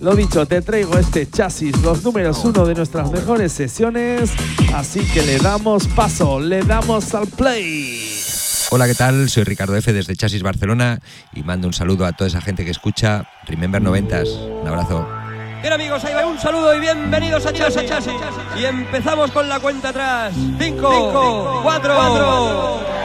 lo 0.00 0.14
dicho, 0.14 0.46
te 0.46 0.60
traigo 0.60 0.98
este 0.98 1.28
chasis, 1.28 1.80
los 1.82 2.04
números 2.04 2.44
uno 2.44 2.66
de 2.66 2.74
nuestras 2.74 3.10
mejores 3.10 3.52
sesiones, 3.52 4.30
así 4.74 5.00
que 5.00 5.22
le 5.22 5.38
damos 5.38 5.86
paso, 5.88 6.38
le 6.38 6.62
damos 6.62 7.14
al 7.14 7.26
play. 7.28 8.20
Hola, 8.70 8.86
¿qué 8.86 8.94
tal? 8.94 9.30
Soy 9.30 9.44
Ricardo 9.44 9.74
F. 9.74 9.92
desde 9.92 10.14
Chasis 10.14 10.42
Barcelona 10.42 11.00
y 11.32 11.42
mando 11.42 11.66
un 11.66 11.72
saludo 11.72 12.04
a 12.04 12.12
toda 12.12 12.28
esa 12.28 12.40
gente 12.40 12.64
que 12.64 12.72
escucha 12.72 13.24
Remember90. 13.46 14.60
Un 14.60 14.68
abrazo. 14.68 15.08
Bien 15.62 15.72
amigos, 15.72 16.04
ahí 16.04 16.14
va 16.14 16.26
un 16.26 16.38
saludo 16.38 16.74
y 16.74 16.80
bienvenidos 16.80 17.46
a 17.46 17.52
Chasis. 17.52 17.86
Chasis. 17.86 18.12
Y 18.60 18.64
empezamos 18.64 19.30
con 19.30 19.48
la 19.48 19.60
cuenta 19.60 19.90
atrás. 19.90 20.34
5, 20.58 21.60
4, 21.62 21.94
4 21.96 22.95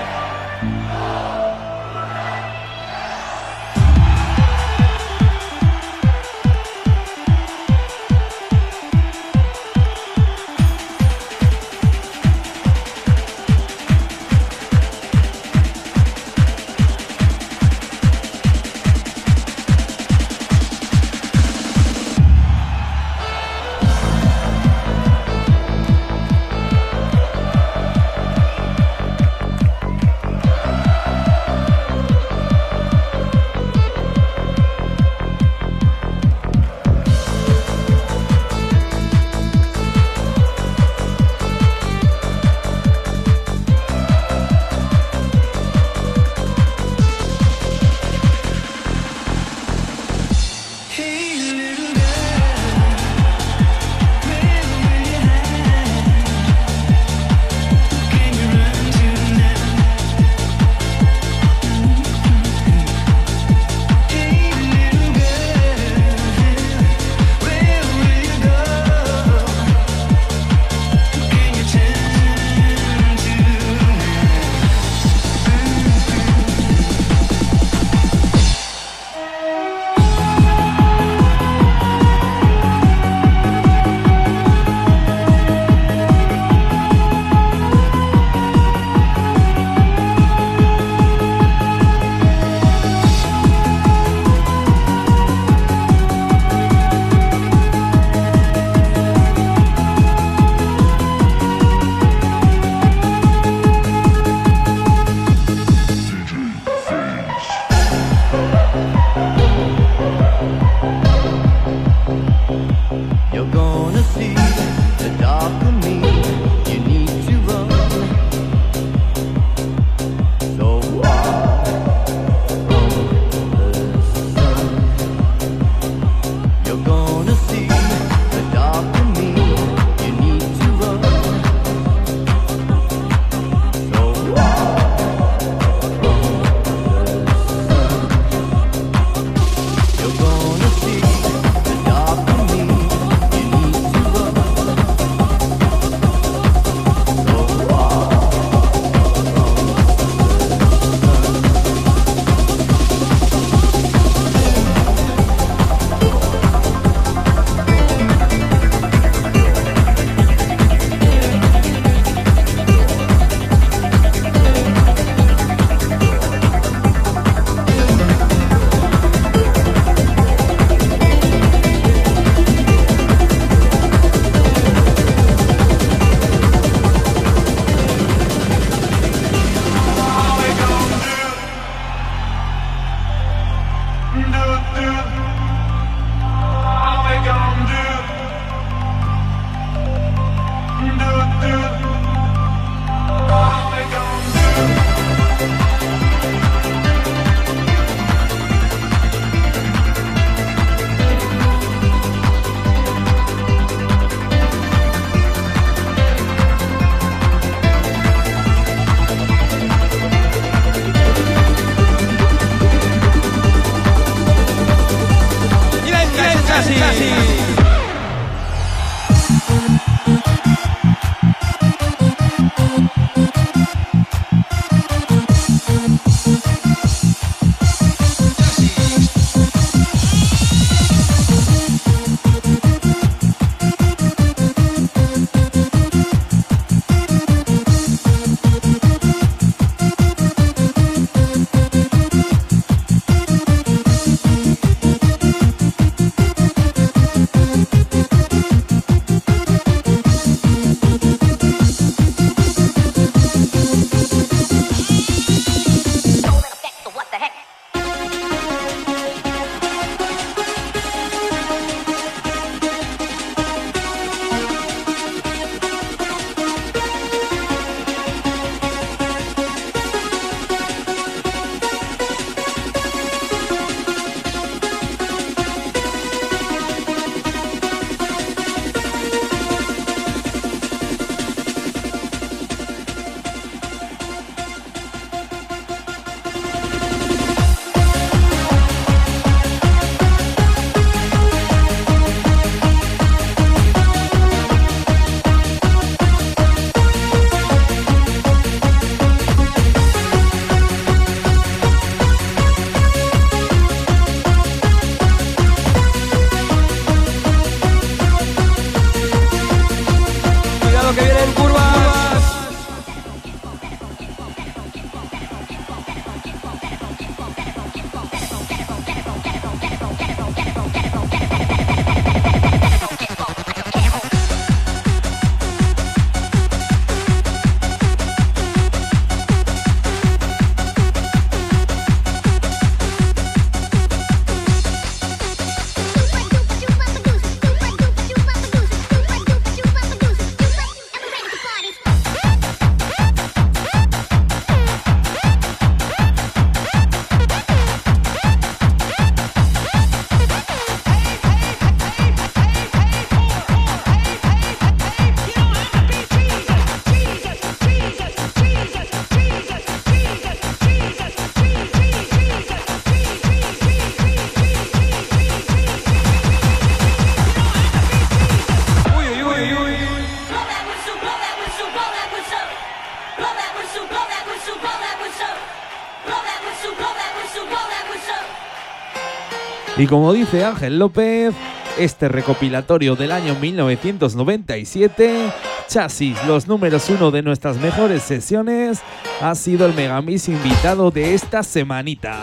Y 379.81 379.87
como 379.87 380.13
dice 380.13 380.45
Ángel 380.45 380.77
López, 380.77 381.33
este 381.79 382.07
recopilatorio 382.07 382.95
del 382.95 383.11
año 383.11 383.33
1997, 383.41 385.31
Chasis, 385.67 386.23
los 386.27 386.47
números 386.47 386.87
uno 386.91 387.09
de 387.09 387.23
nuestras 387.23 387.57
mejores 387.57 388.03
sesiones, 388.03 388.83
ha 389.21 389.33
sido 389.33 389.65
el 389.65 389.73
Megamix 389.73 390.29
invitado 390.29 390.91
de 390.91 391.15
esta 391.15 391.41
semanita. 391.41 392.19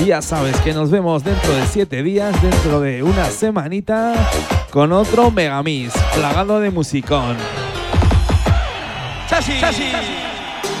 Y 0.00 0.06
ya 0.06 0.22
sabes 0.22 0.58
que 0.62 0.72
nos 0.72 0.90
vemos 0.90 1.24
dentro 1.24 1.52
de 1.52 1.66
siete 1.66 2.02
días, 2.02 2.40
dentro 2.40 2.80
de 2.80 3.02
una 3.02 3.26
semanita, 3.26 4.14
con 4.70 4.92
otro 4.92 5.30
Megamix, 5.30 5.92
plagado 6.14 6.58
de 6.58 6.70
musicón. 6.70 7.36
Chasis. 9.28 10.33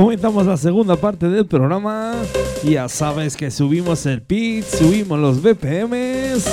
Comenzamos 0.00 0.46
la 0.46 0.56
segunda 0.56 0.96
parte 0.96 1.28
del 1.28 1.44
programa. 1.44 2.14
Ya 2.64 2.88
sabes 2.88 3.36
que 3.36 3.50
subimos 3.50 4.06
el 4.06 4.22
pitch, 4.22 4.64
subimos 4.64 5.18
los 5.18 5.42
BPMs. 5.42 6.46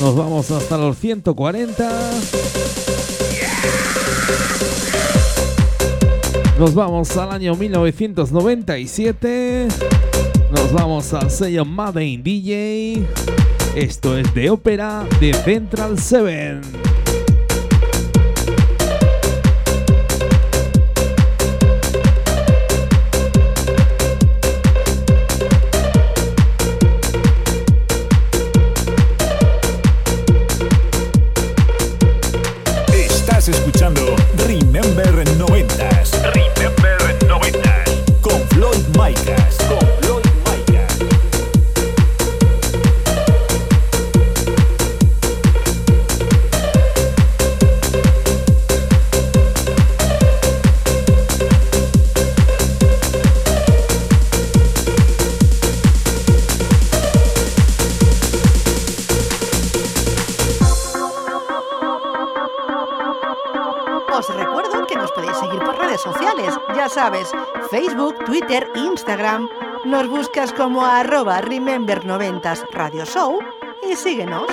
Nos 0.00 0.16
vamos 0.16 0.50
hasta 0.50 0.76
los 0.76 0.98
140. 0.98 2.10
Nos 6.58 6.74
vamos 6.74 7.16
al 7.16 7.30
año 7.30 7.54
1997. 7.54 9.68
Nos 10.50 10.72
vamos 10.72 11.14
al 11.14 11.30
sello 11.30 11.64
Made 11.64 12.04
in 12.04 12.24
DJ. 12.24 13.06
Esto 13.76 14.18
es 14.18 14.34
de 14.34 14.50
ópera 14.50 15.06
de 15.20 15.32
Central 15.32 16.00
7. 16.00 16.93
Facebook, 68.14 68.24
Twitter, 68.24 68.68
Instagram. 68.74 69.48
Nos 69.84 70.08
buscas 70.08 70.52
como 70.52 70.84
arroba 70.84 71.40
Remember 71.40 72.04
90 72.04 72.54
Radio 72.72 73.04
Show 73.04 73.38
y 73.88 73.96
síguenos. 73.96 74.44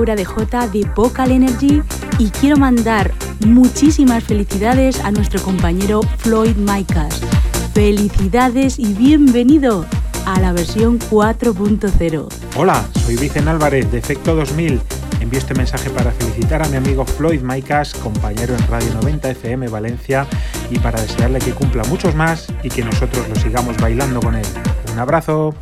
Laura 0.00 0.16
de 0.16 0.24
J 0.24 0.68
de 0.68 0.90
Vocal 0.96 1.30
Energy 1.30 1.82
y 2.18 2.30
quiero 2.30 2.56
mandar 2.56 3.12
muchísimas 3.44 4.24
felicidades 4.24 4.98
a 5.04 5.10
nuestro 5.10 5.42
compañero 5.42 6.00
Floyd 6.16 6.56
Micas. 6.56 7.20
Felicidades 7.74 8.78
y 8.78 8.94
bienvenido 8.94 9.84
a 10.24 10.40
la 10.40 10.54
versión 10.54 10.98
4.0. 10.98 12.28
Hola, 12.56 12.82
soy 13.04 13.16
Vicen 13.16 13.46
Álvarez 13.46 13.92
de 13.92 13.98
Efecto 13.98 14.34
2000. 14.34 14.80
Envío 15.20 15.38
este 15.38 15.52
mensaje 15.52 15.90
para 15.90 16.12
felicitar 16.12 16.62
a 16.62 16.68
mi 16.68 16.76
amigo 16.76 17.04
Floyd 17.04 17.42
Maicas, 17.42 17.92
compañero 17.92 18.56
en 18.56 18.66
Radio 18.68 18.94
90 19.02 19.32
FM 19.32 19.68
Valencia, 19.68 20.26
y 20.70 20.78
para 20.78 20.98
desearle 20.98 21.40
que 21.40 21.52
cumpla 21.52 21.84
muchos 21.84 22.14
más 22.14 22.46
y 22.62 22.70
que 22.70 22.82
nosotros 22.82 23.28
lo 23.28 23.34
sigamos 23.34 23.76
bailando 23.76 24.20
con 24.20 24.34
él. 24.34 24.46
Un 24.94 24.98
abrazo. 24.98 25.54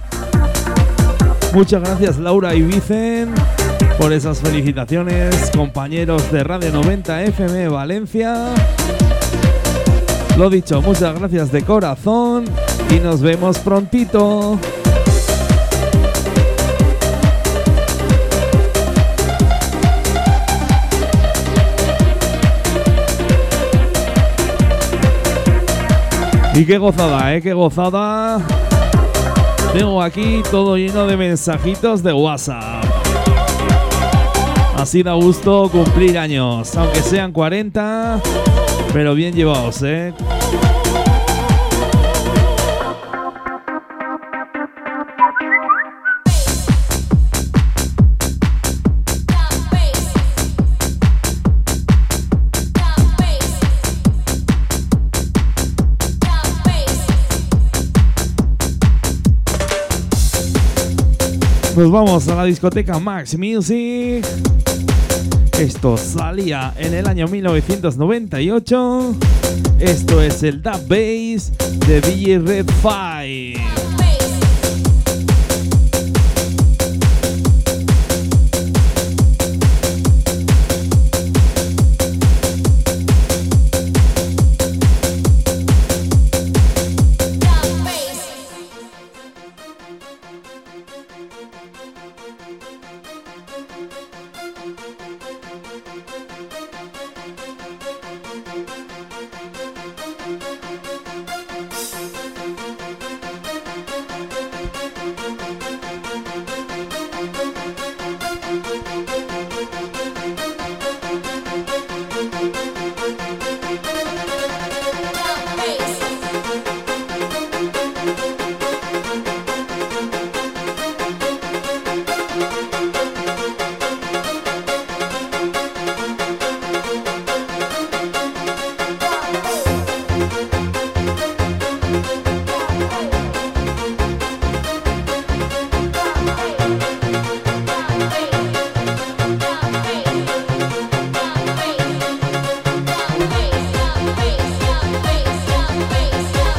Muchas 1.52 1.82
gracias 1.82 2.18
Laura 2.18 2.54
y 2.54 2.62
Vicen 2.62 3.34
por 3.98 4.12
esas 4.12 4.40
felicitaciones, 4.40 5.50
compañeros 5.54 6.30
de 6.30 6.44
Radio 6.44 6.70
90 6.72 7.24
FM 7.24 7.68
Valencia. 7.68 8.54
Lo 10.36 10.48
dicho, 10.48 10.80
muchas 10.80 11.18
gracias 11.18 11.50
de 11.50 11.62
corazón 11.62 12.44
y 12.90 13.00
nos 13.00 13.20
vemos 13.20 13.58
prontito. 13.58 14.58
Y 26.54 26.64
qué 26.64 26.78
gozada, 26.78 27.34
¿eh? 27.34 27.42
Qué 27.42 27.52
gozada. 27.52 28.40
Tengo 29.72 30.02
aquí 30.02 30.42
todo 30.50 30.76
lleno 30.76 31.06
de 31.06 31.16
mensajitos 31.16 32.02
de 32.02 32.12
WhatsApp. 32.12 32.77
Así 34.88 35.02
da 35.02 35.12
gusto 35.12 35.68
cumplir 35.70 36.16
años, 36.16 36.74
aunque 36.74 37.02
sean 37.02 37.30
40, 37.30 38.22
pero 38.94 39.14
bien 39.14 39.34
llevados, 39.34 39.82
¿eh? 39.82 40.14
Nos 61.78 61.92
vamos 61.92 62.26
a 62.26 62.34
la 62.34 62.42
discoteca 62.42 62.98
Max 62.98 63.38
Music. 63.38 64.26
Esto 65.60 65.96
salía 65.96 66.74
en 66.76 66.92
el 66.92 67.06
año 67.06 67.28
1998. 67.28 69.14
Esto 69.78 70.20
es 70.20 70.42
el 70.42 70.60
Dub 70.60 70.88
Bass 70.88 71.52
de 71.86 72.00
DJ 72.00 72.40
Red 72.40 72.66
5. 72.82 73.67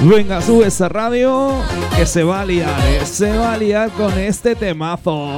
Venga, 0.10 0.42
sube 0.42 0.66
esa 0.66 0.90
radio 0.90 1.52
que 1.96 2.04
se 2.04 2.24
va 2.24 2.42
a 2.42 2.46
liar, 2.46 2.68
eh, 2.88 3.06
se 3.06 3.30
va 3.38 3.54
a 3.54 3.58
liar 3.58 3.92
con 3.92 4.18
este 4.18 4.56
temazo. 4.56 5.38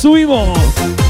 Subimos. 0.00 1.05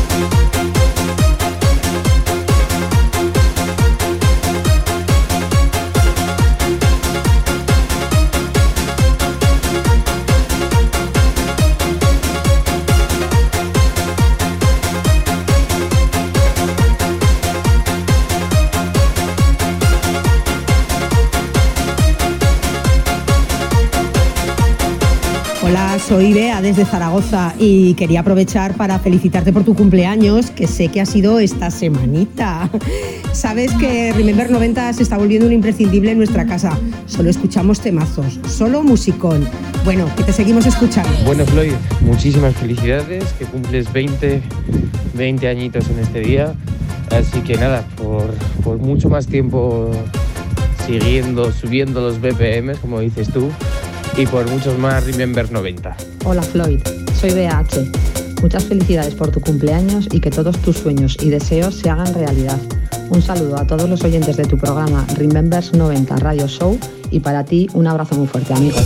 Soy 26.06 26.32
Bea 26.32 26.62
desde 26.62 26.84
Zaragoza 26.84 27.52
y 27.58 27.94
quería 27.94 28.20
aprovechar 28.20 28.76
para 28.76 28.98
felicitarte 29.00 29.52
por 29.52 29.64
tu 29.64 29.74
cumpleaños, 29.74 30.52
que 30.52 30.68
sé 30.68 30.86
que 30.88 31.00
ha 31.00 31.06
sido 31.06 31.40
esta 31.40 31.72
semanita. 31.72 32.70
Sabes 33.32 33.72
que 33.74 34.12
Remember 34.12 34.48
90 34.48 34.92
se 34.92 35.02
está 35.02 35.18
volviendo 35.18 35.48
un 35.48 35.52
imprescindible 35.52 36.12
en 36.12 36.18
nuestra 36.18 36.46
casa. 36.46 36.78
Solo 37.06 37.28
escuchamos 37.28 37.80
temazos, 37.80 38.38
solo 38.48 38.84
musicón. 38.84 39.48
Bueno, 39.84 40.08
que 40.16 40.22
te 40.22 40.32
seguimos 40.32 40.66
escuchando. 40.66 41.10
Bueno, 41.24 41.44
Floyd, 41.46 41.72
muchísimas 42.02 42.54
felicidades, 42.54 43.24
que 43.32 43.44
cumples 43.44 43.92
20, 43.92 44.42
20 45.14 45.48
añitos 45.48 45.88
en 45.88 45.98
este 45.98 46.20
día. 46.20 46.54
Así 47.10 47.40
que 47.40 47.56
nada, 47.56 47.84
por, 47.96 48.32
por 48.62 48.78
mucho 48.78 49.08
más 49.08 49.26
tiempo 49.26 49.90
siguiendo, 50.86 51.50
subiendo 51.52 52.00
los 52.00 52.20
BPMs, 52.20 52.78
como 52.78 53.00
dices 53.00 53.28
tú, 53.28 53.50
y 54.16 54.26
por 54.26 54.48
muchos 54.50 54.78
más 54.78 55.04
Remember 55.04 55.50
90. 55.50 55.96
Hola 56.24 56.42
Floyd, 56.42 56.80
soy 57.20 57.30
BH. 57.30 58.40
Muchas 58.40 58.64
felicidades 58.64 59.14
por 59.14 59.30
tu 59.30 59.40
cumpleaños 59.40 60.08
y 60.10 60.20
que 60.20 60.30
todos 60.30 60.56
tus 60.58 60.78
sueños 60.78 61.16
y 61.20 61.28
deseos 61.28 61.74
se 61.74 61.90
hagan 61.90 62.14
realidad. 62.14 62.58
Un 63.10 63.20
saludo 63.20 63.58
a 63.58 63.66
todos 63.66 63.88
los 63.88 64.02
oyentes 64.04 64.36
de 64.36 64.44
tu 64.44 64.56
programa 64.56 65.06
Remembers 65.16 65.74
90 65.74 66.16
Radio 66.16 66.48
Show 66.48 66.78
y 67.10 67.20
para 67.20 67.44
ti 67.44 67.68
un 67.74 67.86
abrazo 67.86 68.14
muy 68.16 68.26
fuerte, 68.26 68.54
amigo. 68.54 68.78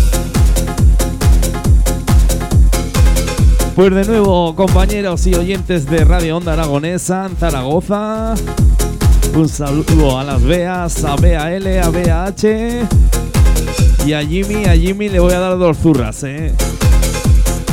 Pues 3.77 3.95
de 3.95 4.05
nuevo, 4.05 4.55
compañeros 4.57 5.27
y 5.27 5.35
oyentes 5.35 5.87
de 5.87 6.05
Radio 6.05 6.39
Onda 6.39 6.55
Aragonesa 6.55 7.27
en 7.27 7.37
Zaragoza. 7.37 8.35
Un 9.35 9.49
saludo 9.49 10.19
a 10.19 10.25
las 10.25 10.43
Beas, 10.43 11.05
a 11.05 11.15
BAL, 11.15 11.67
a 11.79 11.89
BAH. 11.89 13.20
Y 14.07 14.13
a 14.15 14.27
Jimmy, 14.27 14.65
a 14.65 14.77
Jimmy 14.77 15.09
le 15.09 15.21
voy 15.21 15.33
a 15.33 15.39
dar 15.39 15.59
dos 15.59 15.77
zurras, 15.79 16.23
¿eh? 16.25 16.53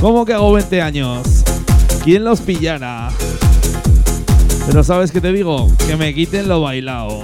¿Cómo 0.02 0.26
que 0.26 0.34
hago 0.34 0.52
20 0.52 0.82
años? 0.82 1.44
¿Quién 2.04 2.24
los 2.24 2.42
pillara? 2.42 3.10
Pero 4.68 4.84
¿sabes 4.84 5.12
qué 5.12 5.22
te 5.22 5.32
digo? 5.32 5.72
Que 5.88 5.96
me 5.96 6.14
quiten 6.14 6.48
lo 6.48 6.62
bailado. 6.62 7.22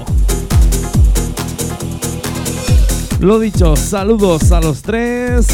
Lo 3.19 3.39
dicho, 3.39 3.75
saludos 3.75 4.51
a 4.51 4.61
los 4.61 4.81
tres. 4.81 5.47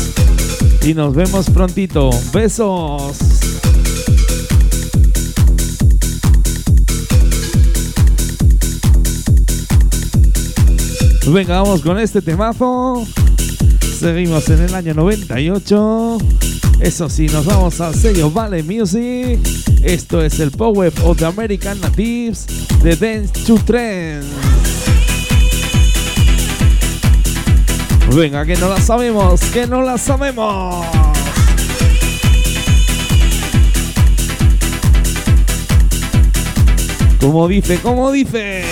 Y 0.84 0.94
nos 0.94 1.14
vemos 1.14 1.50
prontito. 1.50 2.10
Besos. 2.32 3.18
Venga, 11.28 11.62
vamos 11.62 11.82
con 11.82 12.00
este 12.00 12.22
temazo. 12.22 13.06
Seguimos 14.00 14.50
en 14.50 14.62
el 14.62 14.74
año 14.74 14.94
98. 14.94 16.18
Eso 16.80 17.10
sí, 17.10 17.28
nos 17.28 17.46
vamos 17.46 17.82
al 17.82 17.94
sello 17.94 18.32
Vale 18.32 18.64
Music. 18.64 19.38
Esto 19.84 20.22
es 20.22 20.40
el 20.40 20.52
Power 20.52 20.94
of 21.04 21.18
the 21.18 21.26
American 21.26 21.82
Natives 21.82 22.46
de 22.82 22.96
Dance 22.96 23.34
to 23.46 23.56
Trends. 23.66 24.26
Venga, 28.16 28.46
que 28.46 28.56
no 28.56 28.70
la 28.70 28.80
sabemos, 28.80 29.42
que 29.52 29.68
no 29.68 29.82
la 29.82 29.98
sabemos. 29.98 30.86
Como 37.20 37.50
dice, 37.50 37.80
como 37.82 38.14
dice. 38.14 38.64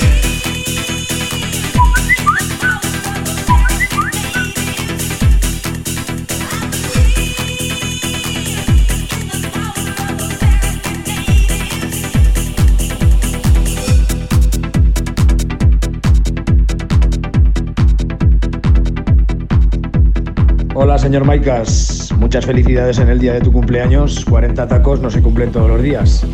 Señor 20.97 21.25
Maicas. 21.25 22.11
Muchas 22.17 22.45
felicidades 22.45 22.97
en 22.99 23.09
el 23.09 23.19
día 23.19 23.33
de 23.33 23.41
tu 23.41 23.51
cumpleaños. 23.51 24.25
40 24.25 24.67
tacos 24.67 24.99
no 24.99 25.09
se 25.09 25.21
cumplen 25.21 25.51
todos 25.51 25.69
los 25.69 25.81
días. 25.81 26.25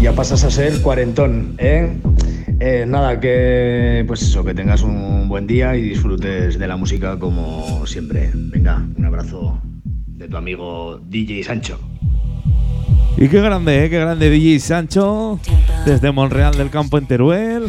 Ya 0.00 0.12
pasas 0.12 0.44
a 0.44 0.50
ser 0.50 0.80
cuarentón, 0.82 1.54
¿eh? 1.58 1.96
Eh, 2.60 2.84
nada, 2.86 3.18
que 3.18 4.04
pues 4.06 4.22
eso, 4.22 4.44
que 4.44 4.54
tengas 4.54 4.82
un 4.82 5.28
buen 5.28 5.46
día 5.46 5.76
y 5.76 5.82
disfrutes 5.82 6.58
de 6.58 6.68
la 6.68 6.76
música 6.76 7.18
como 7.18 7.86
siempre. 7.86 8.30
Venga, 8.34 8.86
un 8.96 9.04
abrazo 9.04 9.60
de 10.06 10.28
tu 10.28 10.36
amigo 10.36 11.00
DJ 11.08 11.42
Sancho. 11.44 11.80
Y 13.16 13.28
qué 13.28 13.40
grande, 13.40 13.84
¿eh? 13.84 13.90
qué 13.90 13.98
grande 13.98 14.30
DJ 14.30 14.60
Sancho, 14.60 15.40
desde 15.84 16.12
Monreal 16.12 16.56
del 16.56 16.70
Campo 16.70 16.98
en 16.98 17.06
Teruel. 17.06 17.64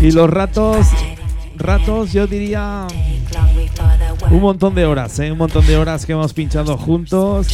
Y 0.00 0.12
los 0.12 0.30
ratos, 0.30 0.86
ratos 1.56 2.12
yo 2.12 2.26
diría 2.26 2.86
un 4.34 4.42
montón 4.42 4.74
de 4.74 4.84
horas, 4.84 5.18
¿eh? 5.20 5.30
un 5.30 5.38
montón 5.38 5.64
de 5.64 5.76
horas 5.76 6.04
que 6.04 6.12
hemos 6.12 6.32
pinchado 6.32 6.76
juntos, 6.76 7.46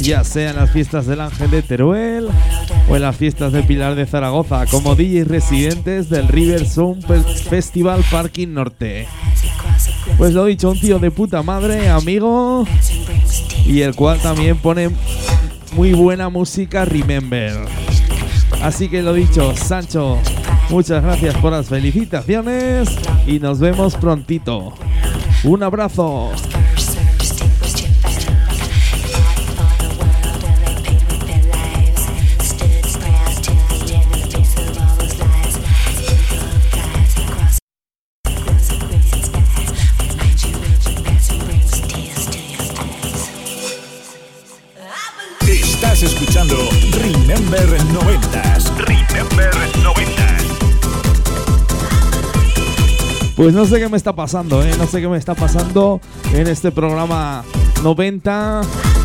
ya 0.00 0.24
sea 0.24 0.50
en 0.50 0.56
las 0.56 0.70
fiestas 0.70 1.06
del 1.06 1.20
Ángel 1.20 1.50
de 1.50 1.62
Teruel 1.62 2.28
o 2.88 2.96
en 2.96 3.02
las 3.02 3.16
fiestas 3.16 3.52
de 3.52 3.62
Pilar 3.62 3.94
de 3.94 4.06
Zaragoza, 4.06 4.64
como 4.66 4.94
DJ 4.94 5.24
residentes 5.24 6.08
del 6.08 6.28
River 6.28 6.66
Sound 6.66 7.04
Festival 7.50 8.02
Parking 8.10 8.48
Norte. 8.48 9.06
Pues 10.16 10.32
lo 10.32 10.46
dicho, 10.46 10.70
un 10.70 10.80
tío 10.80 10.98
de 10.98 11.10
puta 11.10 11.42
madre, 11.42 11.90
amigo, 11.90 12.66
y 13.66 13.82
el 13.82 13.94
cual 13.94 14.18
también 14.20 14.56
pone 14.56 14.90
muy 15.74 15.92
buena 15.92 16.30
música 16.30 16.86
Remember. 16.86 17.56
Así 18.62 18.88
que 18.88 19.02
lo 19.02 19.12
dicho, 19.12 19.54
Sancho, 19.54 20.18
muchas 20.70 21.02
gracias 21.02 21.36
por 21.36 21.52
las 21.52 21.66
felicitaciones 21.66 22.88
y 23.26 23.38
nos 23.38 23.58
vemos 23.58 23.96
prontito. 23.96 24.72
Un 25.44 25.60
abrazo. 25.64 26.30
Estás 45.40 46.02
escuchando 46.04 46.56
Remember 46.92 47.66
90s. 47.92 48.76
Remember 48.76 49.52
90s. 49.82 50.31
Pues 53.36 53.54
no 53.54 53.64
sé 53.64 53.80
qué 53.80 53.88
me 53.88 53.96
está 53.96 54.14
pasando, 54.14 54.62
¿eh? 54.62 54.72
No 54.76 54.86
sé 54.86 55.00
qué 55.00 55.08
me 55.08 55.16
está 55.16 55.34
pasando 55.34 56.00
en 56.34 56.46
este 56.46 56.70
programa 56.70 57.44
90, 57.82 58.60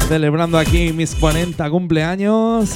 celebrando 0.10 0.58
aquí 0.58 0.92
mis 0.92 1.16
40 1.16 1.70
cumpleaños. 1.70 2.72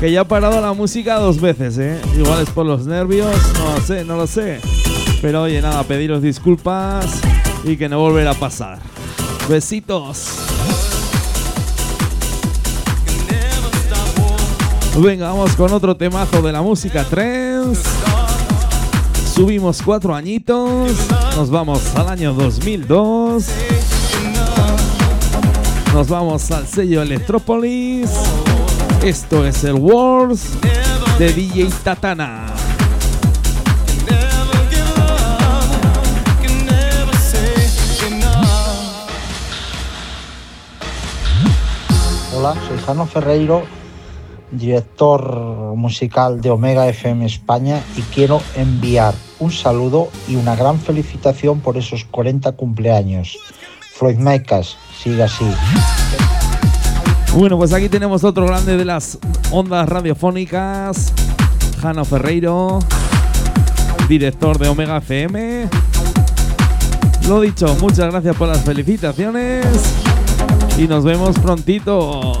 Que 0.00 0.10
ya 0.10 0.22
ha 0.22 0.24
parado 0.24 0.60
la 0.60 0.72
música 0.72 1.18
dos 1.18 1.40
veces, 1.40 1.76
¿eh? 1.78 2.00
Igual 2.16 2.42
es 2.42 2.50
por 2.50 2.64
los 2.64 2.86
nervios, 2.86 3.36
no 3.58 3.74
lo 3.74 3.80
sé, 3.80 4.04
no 4.04 4.16
lo 4.16 4.26
sé. 4.26 4.60
Pero 5.20 5.42
oye, 5.42 5.60
nada, 5.60 5.82
pediros 5.82 6.22
disculpas 6.22 7.20
y 7.64 7.76
que 7.76 7.88
no 7.88 7.98
volverá 7.98 8.30
a 8.30 8.34
pasar. 8.34 8.78
Besitos. 9.48 10.38
Venga, 14.96 15.28
vamos 15.28 15.54
con 15.54 15.72
otro 15.72 15.96
temazo 15.96 16.42
de 16.42 16.52
la 16.52 16.62
música 16.62 17.04
trance. 17.04 18.07
Subimos 19.38 19.82
cuatro 19.82 20.16
añitos. 20.16 20.90
Nos 21.36 21.48
vamos 21.48 21.94
al 21.94 22.08
año 22.08 22.34
2002. 22.34 23.46
Nos 25.94 26.08
vamos 26.08 26.50
al 26.50 26.66
sello 26.66 27.02
Electropolis. 27.02 28.10
Esto 29.00 29.46
es 29.46 29.62
el 29.62 29.74
Wars 29.74 30.58
de 31.20 31.32
DJ 31.32 31.68
Tatana. 31.84 32.46
Hola, 42.34 42.56
soy 42.66 42.78
Jano 42.84 43.06
Ferreiro, 43.06 43.62
director 44.50 45.76
musical 45.76 46.40
de 46.40 46.50
Omega 46.50 46.88
FM 46.88 47.24
España 47.24 47.80
y 47.96 48.02
quiero 48.02 48.42
enviar 48.56 49.14
un 49.38 49.52
saludo 49.52 50.08
y 50.28 50.36
una 50.36 50.56
gran 50.56 50.78
felicitación 50.78 51.60
por 51.60 51.76
esos 51.76 52.04
40 52.04 52.52
cumpleaños. 52.52 53.38
Floyd 53.92 54.16
Micas, 54.16 54.76
siga 55.02 55.26
así. 55.26 55.44
Bueno, 57.34 57.56
pues 57.58 57.72
aquí 57.72 57.88
tenemos 57.88 58.24
otro 58.24 58.46
grande 58.46 58.76
de 58.76 58.84
las 58.84 59.18
ondas 59.50 59.88
radiofónicas, 59.88 61.12
Jano 61.80 62.04
Ferreiro, 62.04 62.78
director 64.08 64.58
de 64.58 64.68
Omega 64.68 64.98
FM. 64.98 65.68
Lo 67.28 67.40
dicho, 67.40 67.76
muchas 67.80 68.10
gracias 68.10 68.34
por 68.36 68.48
las 68.48 68.60
felicitaciones 68.62 69.66
y 70.78 70.88
nos 70.88 71.04
vemos 71.04 71.38
prontito. 71.38 72.40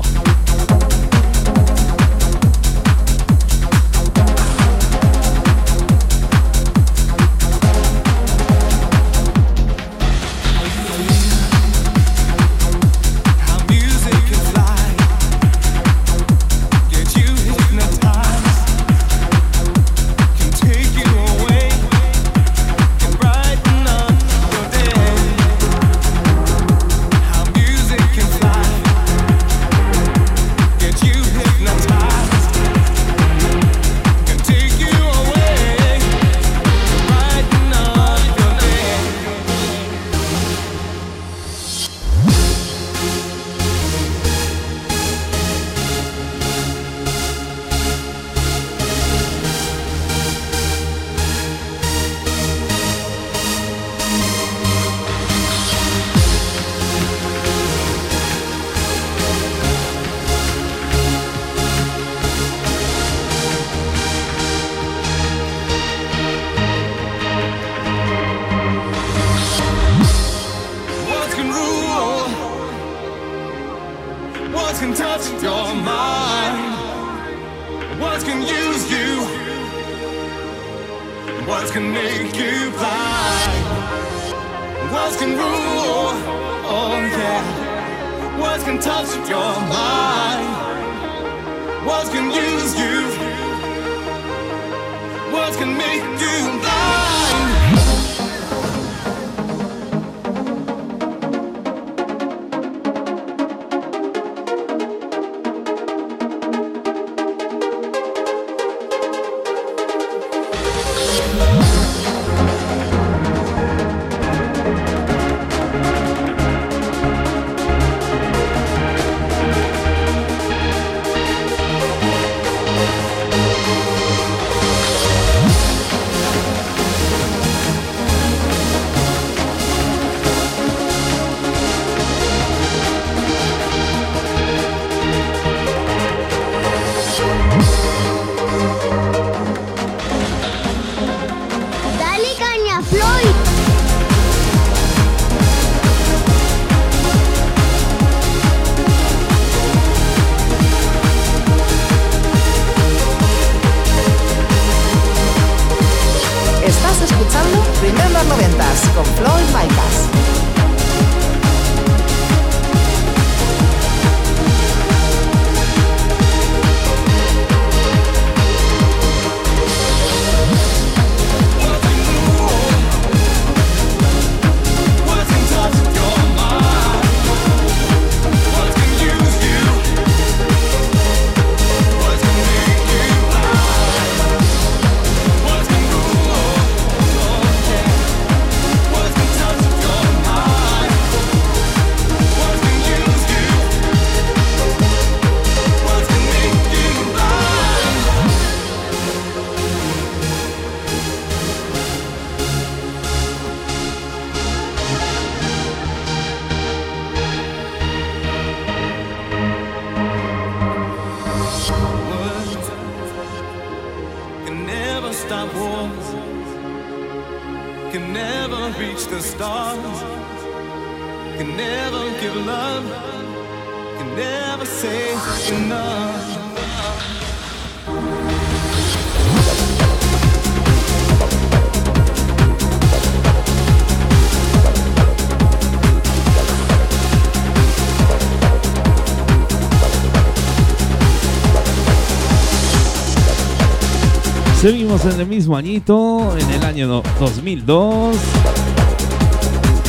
Seguimos 244.60 245.04
en 245.04 245.20
el 245.20 245.26
mismo 245.26 245.56
añito, 245.56 246.36
en 246.36 246.50
el 246.50 246.64
año 246.64 246.88
do- 246.88 247.02
2002. 247.20 248.16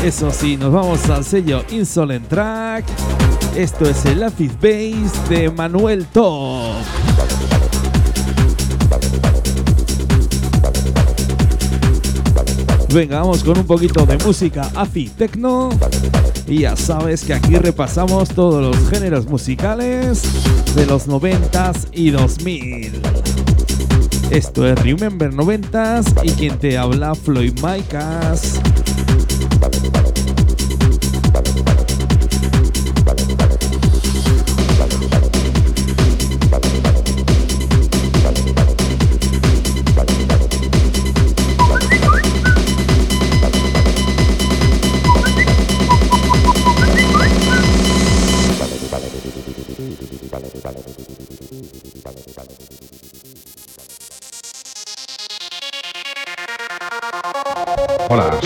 Eso 0.03 0.31
sí, 0.31 0.57
nos 0.57 0.71
vamos 0.71 1.09
al 1.09 1.25
sello 1.25 1.63
Insolent 1.71 2.27
Track. 2.27 2.85
Esto 3.55 3.89
es 3.89 4.05
el 4.05 4.21
Acid 4.23 4.51
Bass 4.61 5.29
de 5.29 5.49
Manuel 5.49 6.05
Top. 6.05 6.75
Venga, 12.93 13.19
vamos 13.19 13.43
con 13.43 13.57
un 13.57 13.65
poquito 13.65 14.05
de 14.05 14.17
música 14.17 14.69
acid 14.75 15.11
techno. 15.11 15.69
Y 16.47 16.61
ya 16.61 16.75
sabes 16.75 17.23
que 17.23 17.35
aquí 17.35 17.55
repasamos 17.55 18.29
todos 18.29 18.63
los 18.75 18.89
géneros 18.89 19.27
musicales 19.27 20.23
de 20.75 20.85
los 20.87 21.07
90s 21.07 21.87
y 21.91 22.09
2000. 22.09 23.01
Esto 24.31 24.67
es 24.67 24.79
Remember 24.83 25.31
90s 25.33 26.23
y 26.23 26.29
quien 26.31 26.59
te 26.59 26.77
habla 26.77 27.15
Floyd 27.15 27.53
Micas. 27.63 28.59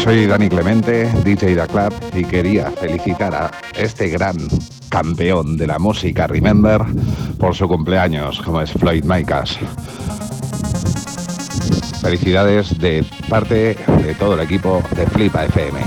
Soy 0.04 0.28
Dani 0.28 0.50
Clemente, 0.50 1.10
DJ 1.24 1.56
da 1.56 1.66
Club, 1.66 1.94
y 2.14 2.26
quería 2.26 2.70
felicitar 2.72 3.34
a 3.34 3.52
este 3.74 4.10
gran 4.10 4.36
campeón 4.90 5.56
de 5.56 5.66
la 5.66 5.80
música 5.80 6.28
Remember 6.28 6.82
por 7.40 7.56
su 7.56 7.70
cumpleaños, 7.70 8.42
como 8.42 8.60
es 8.60 8.72
Floyd 8.74 9.06
Micas. 9.06 9.58
Felicidades 12.02 12.78
de 12.80 13.06
parte 13.30 13.78
de 14.04 14.16
todo 14.20 14.34
el 14.34 14.42
equipo 14.42 14.84
de 14.94 15.08
Flipa 15.08 15.46
FM. 15.46 15.80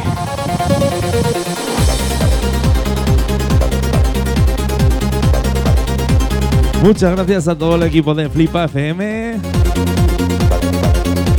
Muchas 6.82 7.14
gracias 7.14 7.48
a 7.48 7.58
todo 7.58 7.76
el 7.76 7.82
equipo 7.82 8.14
de 8.14 8.30
Flipa 8.30 8.64
FM. 8.64 10.05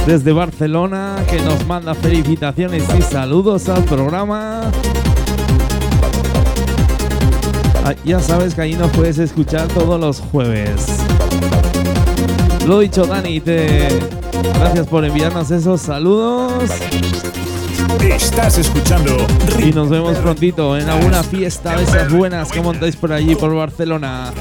Desde 0.08 0.32
Barcelona, 0.32 1.18
que 1.30 1.42
nos 1.42 1.68
manda 1.68 1.94
felicitaciones 1.94 2.82
y 2.98 3.02
saludos 3.02 3.68
al 3.68 3.84
programa. 3.84 4.62
Ah, 7.84 7.94
Ya 8.06 8.22
sabes 8.22 8.56
que 8.56 8.62
ahí 8.62 8.74
nos 8.76 8.90
puedes 8.92 9.20
escuchar 9.20 9.68
todos 9.68 10.00
los 10.00 10.22
jueves. 10.22 10.86
Lo 12.66 12.80
dicho, 12.80 13.06
Dani, 13.06 13.42
te... 13.42 13.90
gracias 14.58 14.88
por 14.88 15.04
enviarnos 15.04 15.52
esos 15.52 15.82
saludos. 15.82 16.64
Estás 18.02 18.58
escuchando 18.58 19.18
Y 19.60 19.72
nos 19.72 19.90
vemos 19.90 20.16
prontito 20.20 20.78
en 20.78 20.88
alguna 20.90 21.22
fiesta 21.22 21.76
de 21.76 21.84
esas 21.84 22.10
buenas 22.14 22.50
que 22.50 22.62
montáis 22.62 22.96
por 22.96 23.12
allí, 23.12 23.36
por 23.36 23.54
Barcelona. 23.54 24.32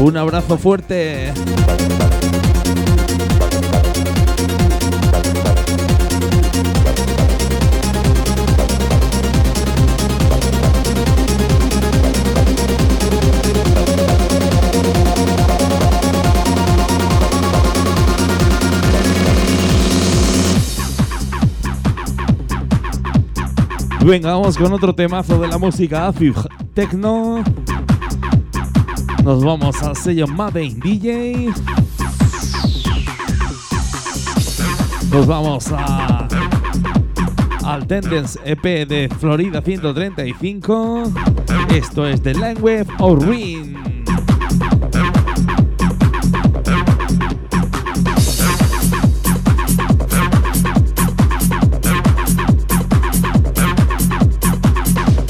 Un 0.00 0.16
abrazo 0.16 0.56
fuerte. 0.58 1.32
Venga, 24.04 24.32
vamos 24.32 24.58
con 24.58 24.72
otro 24.72 24.92
temazo 24.94 25.38
de 25.38 25.46
la 25.46 25.58
música 25.58 26.08
Acid 26.08 26.34
Techno. 26.74 27.44
Nos 29.22 29.44
vamos 29.44 29.80
al 29.82 29.96
sello 29.96 30.26
Made 30.26 30.64
in 30.64 30.80
DJ. 30.80 31.52
Nos 35.12 35.26
vamos 35.26 35.70
a 35.70 36.26
al 37.64 37.86
Tendence 37.86 38.40
EP 38.44 38.88
de 38.88 39.08
Florida 39.20 39.62
135. 39.62 41.04
Esto 41.70 42.04
es 42.04 42.20
The 42.22 42.34
Language 42.34 42.86
of 42.98 43.24
Ruin. 43.24 43.61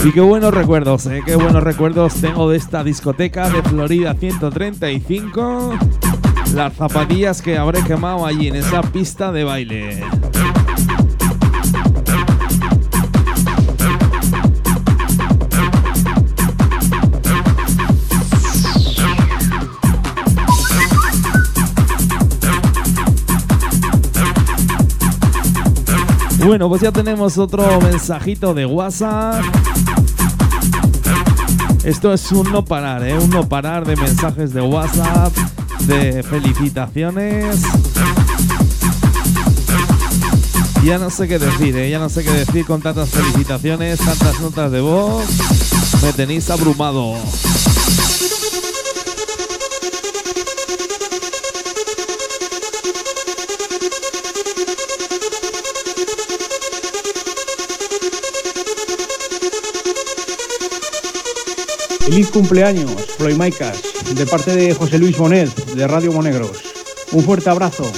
Y 0.04 0.10
qué 0.10 0.20
buenos 0.20 0.52
recuerdos, 0.52 1.06
¿eh? 1.06 1.22
qué 1.24 1.36
buenos 1.36 1.62
recuerdos 1.62 2.14
tengo 2.14 2.50
de 2.50 2.56
esta 2.56 2.82
discoteca 2.82 3.48
de 3.48 3.62
Florida 3.62 4.14
135. 4.14 5.78
Las 6.54 6.74
zapatillas 6.74 7.40
que 7.40 7.56
habré 7.56 7.84
quemado 7.84 8.26
allí 8.26 8.48
en 8.48 8.56
esa 8.56 8.82
pista 8.82 9.30
de 9.30 9.44
baile. 9.44 10.02
Bueno, 26.44 26.68
pues 26.68 26.82
ya 26.82 26.90
tenemos 26.90 27.38
otro 27.38 27.80
mensajito 27.80 28.52
de 28.52 28.66
WhatsApp. 28.66 29.44
Esto 31.84 32.12
es 32.12 32.30
un 32.30 32.50
no 32.52 32.64
parar, 32.64 33.02
¿eh? 33.02 33.18
Un 33.18 33.30
no 33.30 33.48
parar 33.48 33.84
de 33.84 33.96
mensajes 33.96 34.52
de 34.54 34.60
WhatsApp, 34.60 35.36
de 35.80 36.22
felicitaciones. 36.22 37.60
Ya 40.84 40.98
no 40.98 41.10
sé 41.10 41.26
qué 41.26 41.40
decir, 41.40 41.76
¿eh? 41.76 41.90
Ya 41.90 41.98
no 41.98 42.08
sé 42.08 42.22
qué 42.22 42.30
decir 42.30 42.64
con 42.66 42.80
tantas 42.80 43.08
felicitaciones, 43.08 43.98
tantas 43.98 44.40
notas 44.40 44.70
de 44.70 44.80
voz. 44.80 45.24
Me 46.02 46.12
tenéis 46.12 46.50
abrumado. 46.50 47.16
Feliz 62.12 62.30
cumpleaños, 62.30 62.90
Floyd 63.16 63.36
Maicas, 63.36 63.80
de 64.14 64.26
parte 64.26 64.54
de 64.54 64.74
José 64.74 64.98
Luis 64.98 65.16
Bonet, 65.16 65.48
de 65.72 65.86
Radio 65.86 66.12
Monegros. 66.12 66.58
Un 67.10 67.24
fuerte 67.24 67.48
abrazo. 67.48 67.90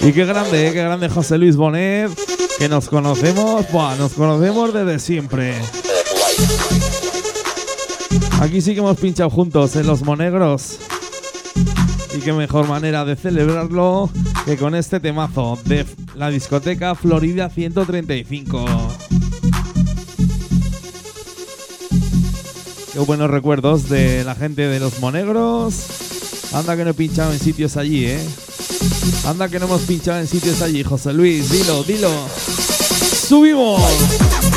Y 0.00 0.10
qué 0.10 0.24
grande, 0.26 0.66
¿eh? 0.66 0.72
qué 0.72 0.82
grande 0.82 1.08
José 1.08 1.38
Luis 1.38 1.54
Bonet, 1.54 2.10
que 2.58 2.68
nos 2.68 2.88
conocemos, 2.88 3.64
buah, 3.70 3.94
nos 3.94 4.14
conocemos 4.14 4.74
desde 4.74 4.98
siempre. 4.98 5.54
Aquí 8.40 8.60
sí 8.60 8.74
que 8.74 8.80
hemos 8.80 8.96
pinchado 8.96 9.30
juntos 9.30 9.76
en 9.76 9.86
los 9.86 10.02
Monegros. 10.02 10.80
Y 12.16 12.18
qué 12.18 12.32
mejor 12.32 12.66
manera 12.66 13.04
de 13.04 13.14
celebrarlo 13.14 14.10
que 14.44 14.56
con 14.56 14.74
este 14.74 14.98
temazo 14.98 15.56
de 15.64 15.86
la 16.16 16.28
discoteca 16.28 16.96
Florida 16.96 17.50
135. 17.50 18.66
Buenos 23.06 23.30
recuerdos 23.30 23.88
de 23.88 24.24
la 24.24 24.34
gente 24.34 24.62
de 24.62 24.80
los 24.80 24.98
Monegros. 24.98 25.74
Anda 26.52 26.76
que 26.76 26.84
no 26.84 26.90
he 26.90 26.94
pinchado 26.94 27.32
en 27.32 27.38
sitios 27.38 27.76
allí, 27.76 28.06
¿eh? 28.06 28.20
Anda 29.24 29.48
que 29.48 29.58
no 29.58 29.66
hemos 29.66 29.82
pinchado 29.82 30.18
en 30.18 30.26
sitios 30.26 30.60
allí, 30.62 30.82
José 30.82 31.12
Luis. 31.12 31.50
Dilo, 31.50 31.84
dilo. 31.84 32.10
¡Subimos! 33.26 34.47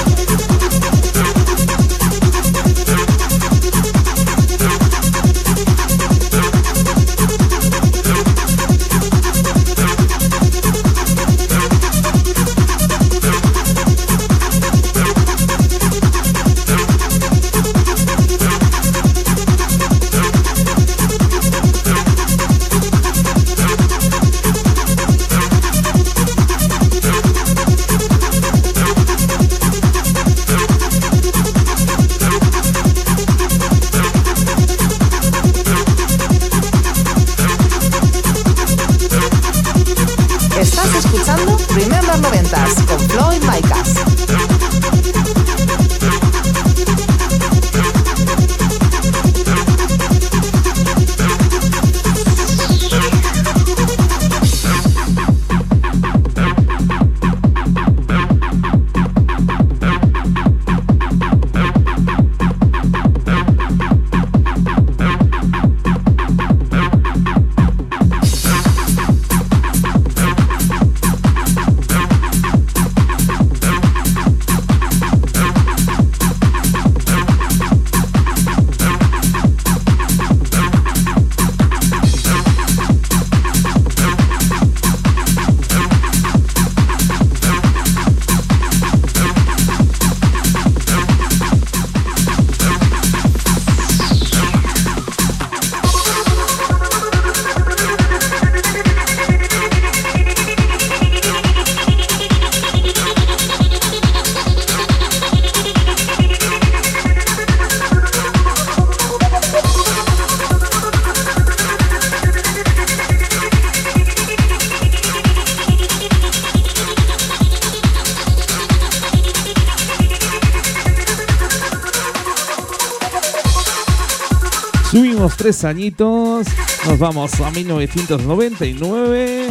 Tres 125.41 125.63
añitos, 125.63 126.45
nos 126.85 126.99
vamos 126.99 127.41
a 127.41 127.49
1999, 127.49 129.47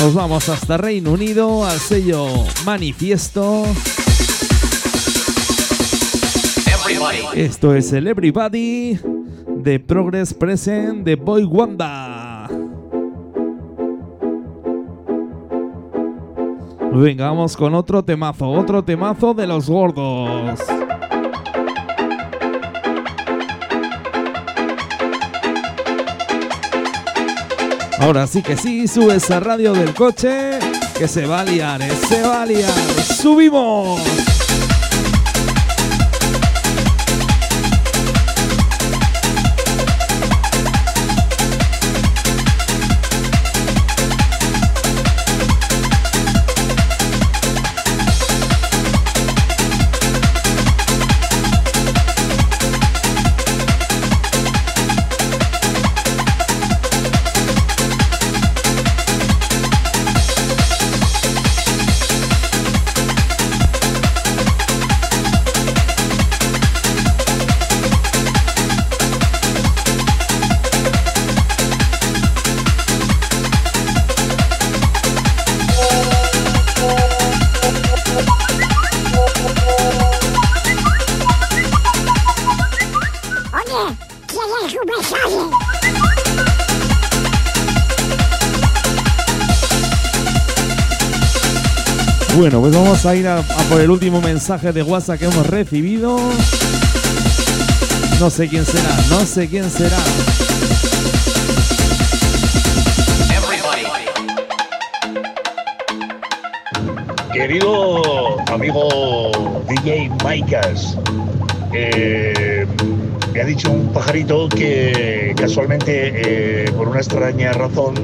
nos 0.00 0.12
vamos 0.12 0.48
hasta 0.48 0.76
Reino 0.76 1.12
Unido 1.12 1.64
al 1.64 1.78
sello 1.78 2.26
Manifiesto. 2.64 3.64
Esto 7.32 7.76
es 7.76 7.92
el 7.92 8.08
Everybody 8.08 8.98
de 9.46 9.78
Progress 9.78 10.34
Present 10.34 11.04
de 11.04 11.14
Boy 11.14 11.44
Wanda. 11.44 12.48
Venga, 16.92 17.26
vamos 17.26 17.56
con 17.56 17.76
otro 17.76 18.04
temazo, 18.04 18.50
otro 18.50 18.82
temazo 18.82 19.32
de 19.32 19.46
los 19.46 19.70
gordos. 19.70 20.58
Ahora 28.02 28.26
sí 28.26 28.42
que 28.42 28.56
sí, 28.56 28.88
sube 28.88 29.14
esa 29.14 29.38
radio 29.38 29.72
del 29.72 29.94
coche, 29.94 30.58
que 30.98 31.06
se 31.06 31.24
va 31.24 31.42
a 31.42 31.44
liar, 31.44 31.80
eh, 31.82 31.92
se 32.08 32.20
va 32.20 32.42
a 32.42 32.46
liar. 32.46 32.68
¡Subimos! 33.00 34.31
Bueno, 92.42 92.60
pues 92.60 92.74
vamos 92.74 93.06
a 93.06 93.14
ir 93.14 93.28
a, 93.28 93.40
por 93.70 93.80
el 93.80 93.88
último 93.88 94.20
mensaje 94.20 94.72
de 94.72 94.82
WhatsApp 94.82 95.20
que 95.20 95.26
hemos 95.26 95.46
recibido. 95.46 96.18
No 98.18 98.30
sé 98.30 98.48
quién 98.48 98.66
será, 98.66 98.90
no 99.10 99.20
sé 99.20 99.46
quién 99.46 99.70
será. 99.70 99.96
Querido 107.32 108.40
amigo 108.50 109.62
DJ 109.68 110.10
Maikas, 110.24 110.98
eh, 111.72 112.66
me 113.32 113.40
ha 113.40 113.44
dicho 113.44 113.70
un 113.70 113.92
pajarito 113.92 114.48
que 114.48 115.32
casualmente, 115.36 116.64
eh, 116.64 116.72
por 116.72 116.88
una 116.88 116.98
extraña 116.98 117.52
razón, 117.52 117.94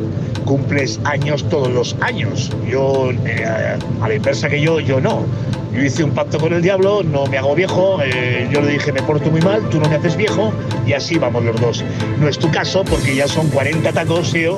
cumples 0.49 0.99
años 1.05 1.47
todos 1.51 1.69
los 1.69 1.95
años. 2.01 2.51
Yo, 2.67 3.11
eh, 3.27 3.45
a 3.45 4.09
la 4.09 4.15
inversa 4.15 4.49
que 4.49 4.61
yo, 4.61 4.81
yo 4.81 4.99
no. 4.99 5.27
Yo 5.75 5.85
hice 5.85 6.03
un 6.03 6.13
pacto 6.13 6.39
con 6.39 6.55
el 6.55 6.63
diablo, 6.63 7.03
no 7.03 7.27
me 7.27 7.37
hago 7.37 7.55
viejo, 7.55 7.99
eh, 8.03 8.49
yo 8.51 8.63
le 8.63 8.73
dije 8.73 8.91
me 8.91 9.03
porto 9.03 9.31
muy 9.31 9.43
mal, 9.43 9.69
tú 9.69 9.79
no 9.79 9.89
me 9.89 9.97
haces 9.97 10.17
viejo 10.17 10.51
y 10.87 10.95
así 10.95 11.19
vamos 11.19 11.45
los 11.45 11.61
dos. 11.61 11.85
No 12.19 12.29
es 12.29 12.39
tu 12.39 12.51
caso 12.51 12.83
porque 12.85 13.15
ya 13.15 13.29
son 13.29 13.49
40 13.51 13.93
tacos, 13.93 14.33
tío, 14.33 14.57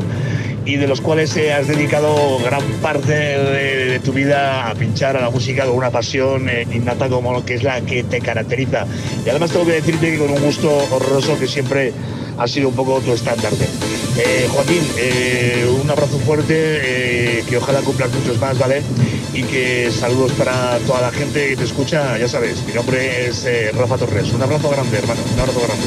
y 0.65 0.77
de 0.77 0.87
los 0.87 1.01
cuales 1.01 1.37
eh, 1.37 1.53
has 1.53 1.67
dedicado 1.67 2.39
gran 2.45 2.63
parte 2.81 3.13
de, 3.13 3.87
de 3.87 3.99
tu 3.99 4.13
vida 4.13 4.71
a 4.71 4.75
pinchar 4.75 5.17
a 5.17 5.21
la 5.21 5.31
música 5.31 5.67
con 5.67 5.75
una 5.75 5.91
pasión 5.91 6.49
eh, 6.49 6.67
innata 6.73 7.09
como 7.09 7.33
lo 7.33 7.45
que 7.45 7.55
es 7.55 7.65
la 7.65 7.81
que 7.81 8.05
te 8.05 8.21
caracteriza. 8.21 8.87
Y 9.27 9.29
además 9.29 9.51
tengo 9.51 9.67
que 9.67 9.73
decirte 9.73 10.13
que 10.13 10.19
con 10.19 10.31
un 10.31 10.41
gusto 10.41 10.71
horroroso 10.93 11.37
que 11.41 11.49
siempre 11.49 11.93
ha 12.39 12.47
sido 12.47 12.69
un 12.69 12.77
poco 12.77 13.01
tu 13.01 13.13
estandarte. 13.13 13.67
Eh, 14.23 14.49
Joaquín, 14.53 14.83
eh, 14.99 15.67
un 15.83 15.89
abrazo 15.89 16.19
fuerte, 16.19 16.55
eh, 16.55 17.45
que 17.49 17.57
ojalá 17.57 17.81
cumplas 17.81 18.13
muchos 18.13 18.39
más, 18.39 18.59
¿vale? 18.59 18.83
Y 19.33 19.45
que 19.45 19.91
saludos 19.91 20.33
para 20.33 20.79
toda 20.81 21.01
la 21.01 21.11
gente 21.11 21.49
que 21.49 21.57
te 21.57 21.65
escucha, 21.65 22.19
ya 22.19 22.29
sabes, 22.29 22.63
mi 22.67 22.75
nombre 22.75 23.29
es 23.29 23.47
Rafa 23.75 23.97
Torres. 23.97 24.31
Un 24.33 24.43
abrazo 24.43 24.69
grande, 24.69 24.99
hermano, 24.99 25.23
un 25.33 25.41
abrazo 25.41 25.61
grande. 25.61 25.87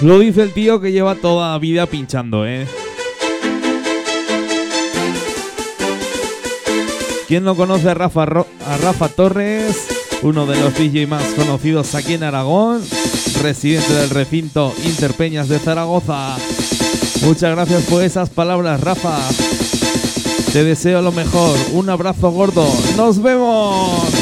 Lo 0.00 0.18
dice 0.18 0.42
el 0.42 0.52
tío 0.52 0.80
que 0.80 0.90
lleva 0.90 1.14
toda 1.14 1.52
la 1.52 1.58
vida 1.58 1.86
pinchando, 1.86 2.44
¿eh? 2.46 2.66
¿Quién 7.28 7.44
no 7.44 7.54
conoce 7.54 7.90
a 7.90 7.94
Rafa, 7.94 8.22
a 8.24 8.76
Rafa 8.82 9.08
Torres? 9.08 10.03
Uno 10.24 10.46
de 10.46 10.58
los 10.58 10.74
DJ 10.74 11.06
más 11.06 11.22
conocidos 11.34 11.94
aquí 11.94 12.14
en 12.14 12.22
Aragón, 12.22 12.80
residente 13.42 13.92
del 13.92 14.08
recinto 14.08 14.72
Interpeñas 14.86 15.50
de 15.50 15.58
Zaragoza. 15.58 16.36
Muchas 17.20 17.54
gracias 17.54 17.82
por 17.82 18.02
esas 18.02 18.30
palabras, 18.30 18.80
Rafa. 18.80 19.18
Te 20.50 20.64
deseo 20.64 21.02
lo 21.02 21.12
mejor. 21.12 21.58
Un 21.74 21.90
abrazo 21.90 22.30
gordo. 22.30 22.66
¡Nos 22.96 23.22
vemos! 23.22 24.13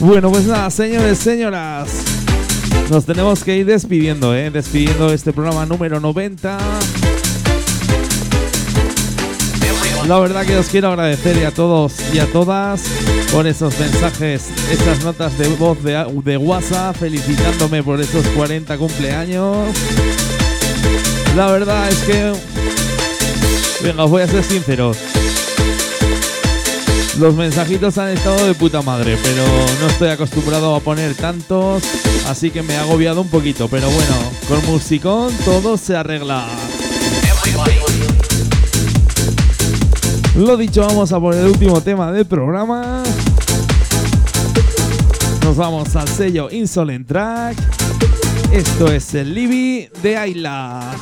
Bueno, 0.00 0.30
pues 0.30 0.46
nada, 0.46 0.70
señores, 0.70 1.18
señoras. 1.18 1.90
Nos 2.90 3.04
tenemos 3.04 3.44
que 3.44 3.58
ir 3.58 3.66
despidiendo, 3.66 4.34
¿eh? 4.34 4.50
Despidiendo 4.50 5.12
este 5.12 5.30
programa 5.30 5.66
número 5.66 6.00
90. 6.00 6.58
La 10.08 10.18
verdad 10.18 10.46
que 10.46 10.56
os 10.56 10.68
quiero 10.68 10.88
agradecer 10.88 11.44
a 11.44 11.50
todos 11.50 11.94
y 12.14 12.18
a 12.18 12.26
todas 12.32 12.82
por 13.30 13.46
esos 13.46 13.78
mensajes, 13.78 14.46
esas 14.72 15.04
notas 15.04 15.36
de 15.36 15.48
voz 15.48 15.82
de, 15.84 16.02
de 16.24 16.36
WhatsApp 16.38 16.96
felicitándome 16.96 17.82
por 17.82 18.00
esos 18.00 18.26
40 18.28 18.78
cumpleaños. 18.78 19.68
La 21.36 21.52
verdad 21.52 21.88
es 21.90 21.98
que... 21.98 22.32
Venga, 23.84 24.04
os 24.04 24.10
voy 24.10 24.22
a 24.22 24.26
ser 24.26 24.42
sincero. 24.42 24.92
Los 27.20 27.34
mensajitos 27.34 27.98
han 27.98 28.08
estado 28.08 28.46
de 28.46 28.54
puta 28.54 28.80
madre, 28.80 29.18
pero 29.22 29.42
no 29.78 29.88
estoy 29.88 30.08
acostumbrado 30.08 30.74
a 30.74 30.80
poner 30.80 31.14
tantos, 31.14 31.82
así 32.26 32.50
que 32.50 32.62
me 32.62 32.72
he 32.72 32.76
agobiado 32.78 33.20
un 33.20 33.28
poquito. 33.28 33.68
Pero 33.68 33.90
bueno, 33.90 34.14
con 34.48 34.64
musicón 34.72 35.30
todo 35.44 35.76
se 35.76 35.94
arregla. 35.94 36.46
Lo 40.34 40.56
dicho, 40.56 40.80
vamos 40.80 41.12
a 41.12 41.20
por 41.20 41.34
el 41.34 41.44
último 41.44 41.82
tema 41.82 42.10
del 42.10 42.24
programa. 42.24 43.02
Nos 45.44 45.56
vamos 45.56 45.94
al 45.96 46.08
sello 46.08 46.48
Insolent 46.50 47.06
Track. 47.06 47.58
Esto 48.50 48.90
es 48.90 49.14
el 49.14 49.34
Libby 49.34 49.90
de 50.02 50.16
Ayla. 50.16 50.96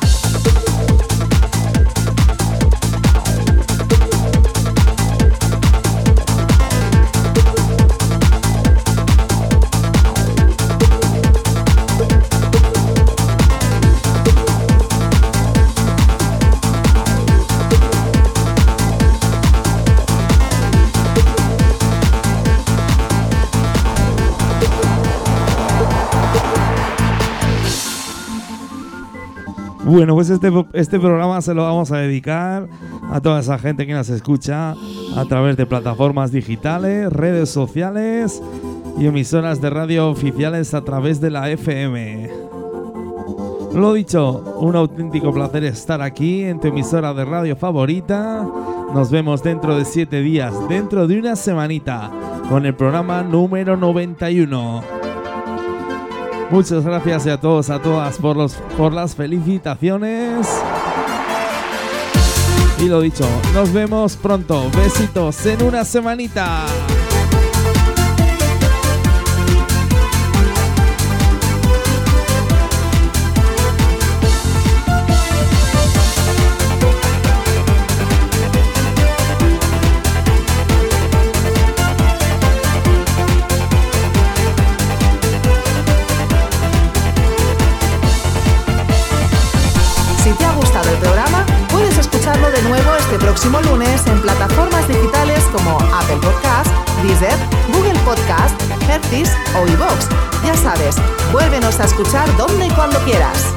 Bueno, 29.89 30.13
pues 30.13 30.29
este, 30.29 30.51
este 30.73 30.99
programa 30.99 31.41
se 31.41 31.55
lo 31.55 31.63
vamos 31.63 31.91
a 31.91 31.97
dedicar 31.97 32.69
a 33.11 33.19
toda 33.21 33.39
esa 33.39 33.57
gente 33.57 33.87
que 33.87 33.93
nos 33.93 34.07
escucha 34.09 34.75
a 35.15 35.25
través 35.27 35.57
de 35.57 35.65
plataformas 35.65 36.31
digitales, 36.31 37.11
redes 37.11 37.49
sociales 37.49 38.39
y 38.99 39.07
emisoras 39.07 39.61
de 39.61 39.71
radio 39.71 40.07
oficiales 40.07 40.75
a 40.75 40.83
través 40.83 41.19
de 41.19 41.31
la 41.31 41.49
FM. 41.49 42.29
Lo 43.73 43.93
dicho, 43.93 44.59
un 44.59 44.75
auténtico 44.75 45.33
placer 45.33 45.63
estar 45.63 46.03
aquí 46.03 46.43
en 46.43 46.59
tu 46.59 46.67
emisora 46.67 47.11
de 47.15 47.25
radio 47.25 47.55
favorita. 47.55 48.47
Nos 48.93 49.09
vemos 49.09 49.41
dentro 49.41 49.75
de 49.75 49.85
siete 49.85 50.21
días, 50.21 50.53
dentro 50.69 51.07
de 51.07 51.17
una 51.17 51.35
semanita, 51.35 52.11
con 52.47 52.67
el 52.67 52.75
programa 52.75 53.23
número 53.23 53.75
91. 53.75 54.98
Muchas 56.51 56.83
gracias 56.83 57.27
a 57.27 57.39
todos, 57.39 57.69
a 57.69 57.79
todas 57.79 58.17
por, 58.17 58.35
los, 58.35 58.53
por 58.75 58.91
las 58.91 59.15
felicitaciones. 59.15 60.47
Y 62.79 62.85
lo 62.87 63.01
dicho, 63.01 63.25
nos 63.53 63.71
vemos 63.71 64.15
pronto. 64.15 64.69
Besitos 64.75 65.45
en 65.45 65.63
una 65.63 65.83
semanita. 65.83 66.65
Escucharlo 92.49 92.51
de 92.51 92.61
nuevo 92.69 92.95
este 92.97 93.17
próximo 93.17 93.61
lunes 93.61 94.05
en 94.07 94.21
plataformas 94.21 94.87
digitales 94.87 95.43
como 95.51 95.77
Apple 95.93 96.17
Podcast, 96.21 96.69
Deezer, 97.03 97.37
Google 97.73 97.99
Podcast, 98.05 98.59
Hertis 98.89 99.31
o 99.55 99.67
iVoox. 99.67 100.09
Ya 100.45 100.55
sabes, 100.55 100.95
vuélvenos 101.31 101.79
a 101.79 101.85
escuchar 101.85 102.25
donde 102.37 102.67
y 102.67 102.69
cuando 102.71 102.99
quieras. 102.99 103.53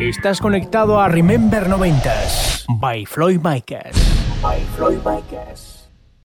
Estás 0.00 0.40
conectado 0.40 1.00
a 1.00 1.08
Remember 1.08 1.68
90s 1.68 2.64
by 2.68 3.06
Floyd 3.06 3.40
Micas. 3.42 3.96
By 4.42 4.62
Floyd 4.76 4.98
Micas. 5.04 5.75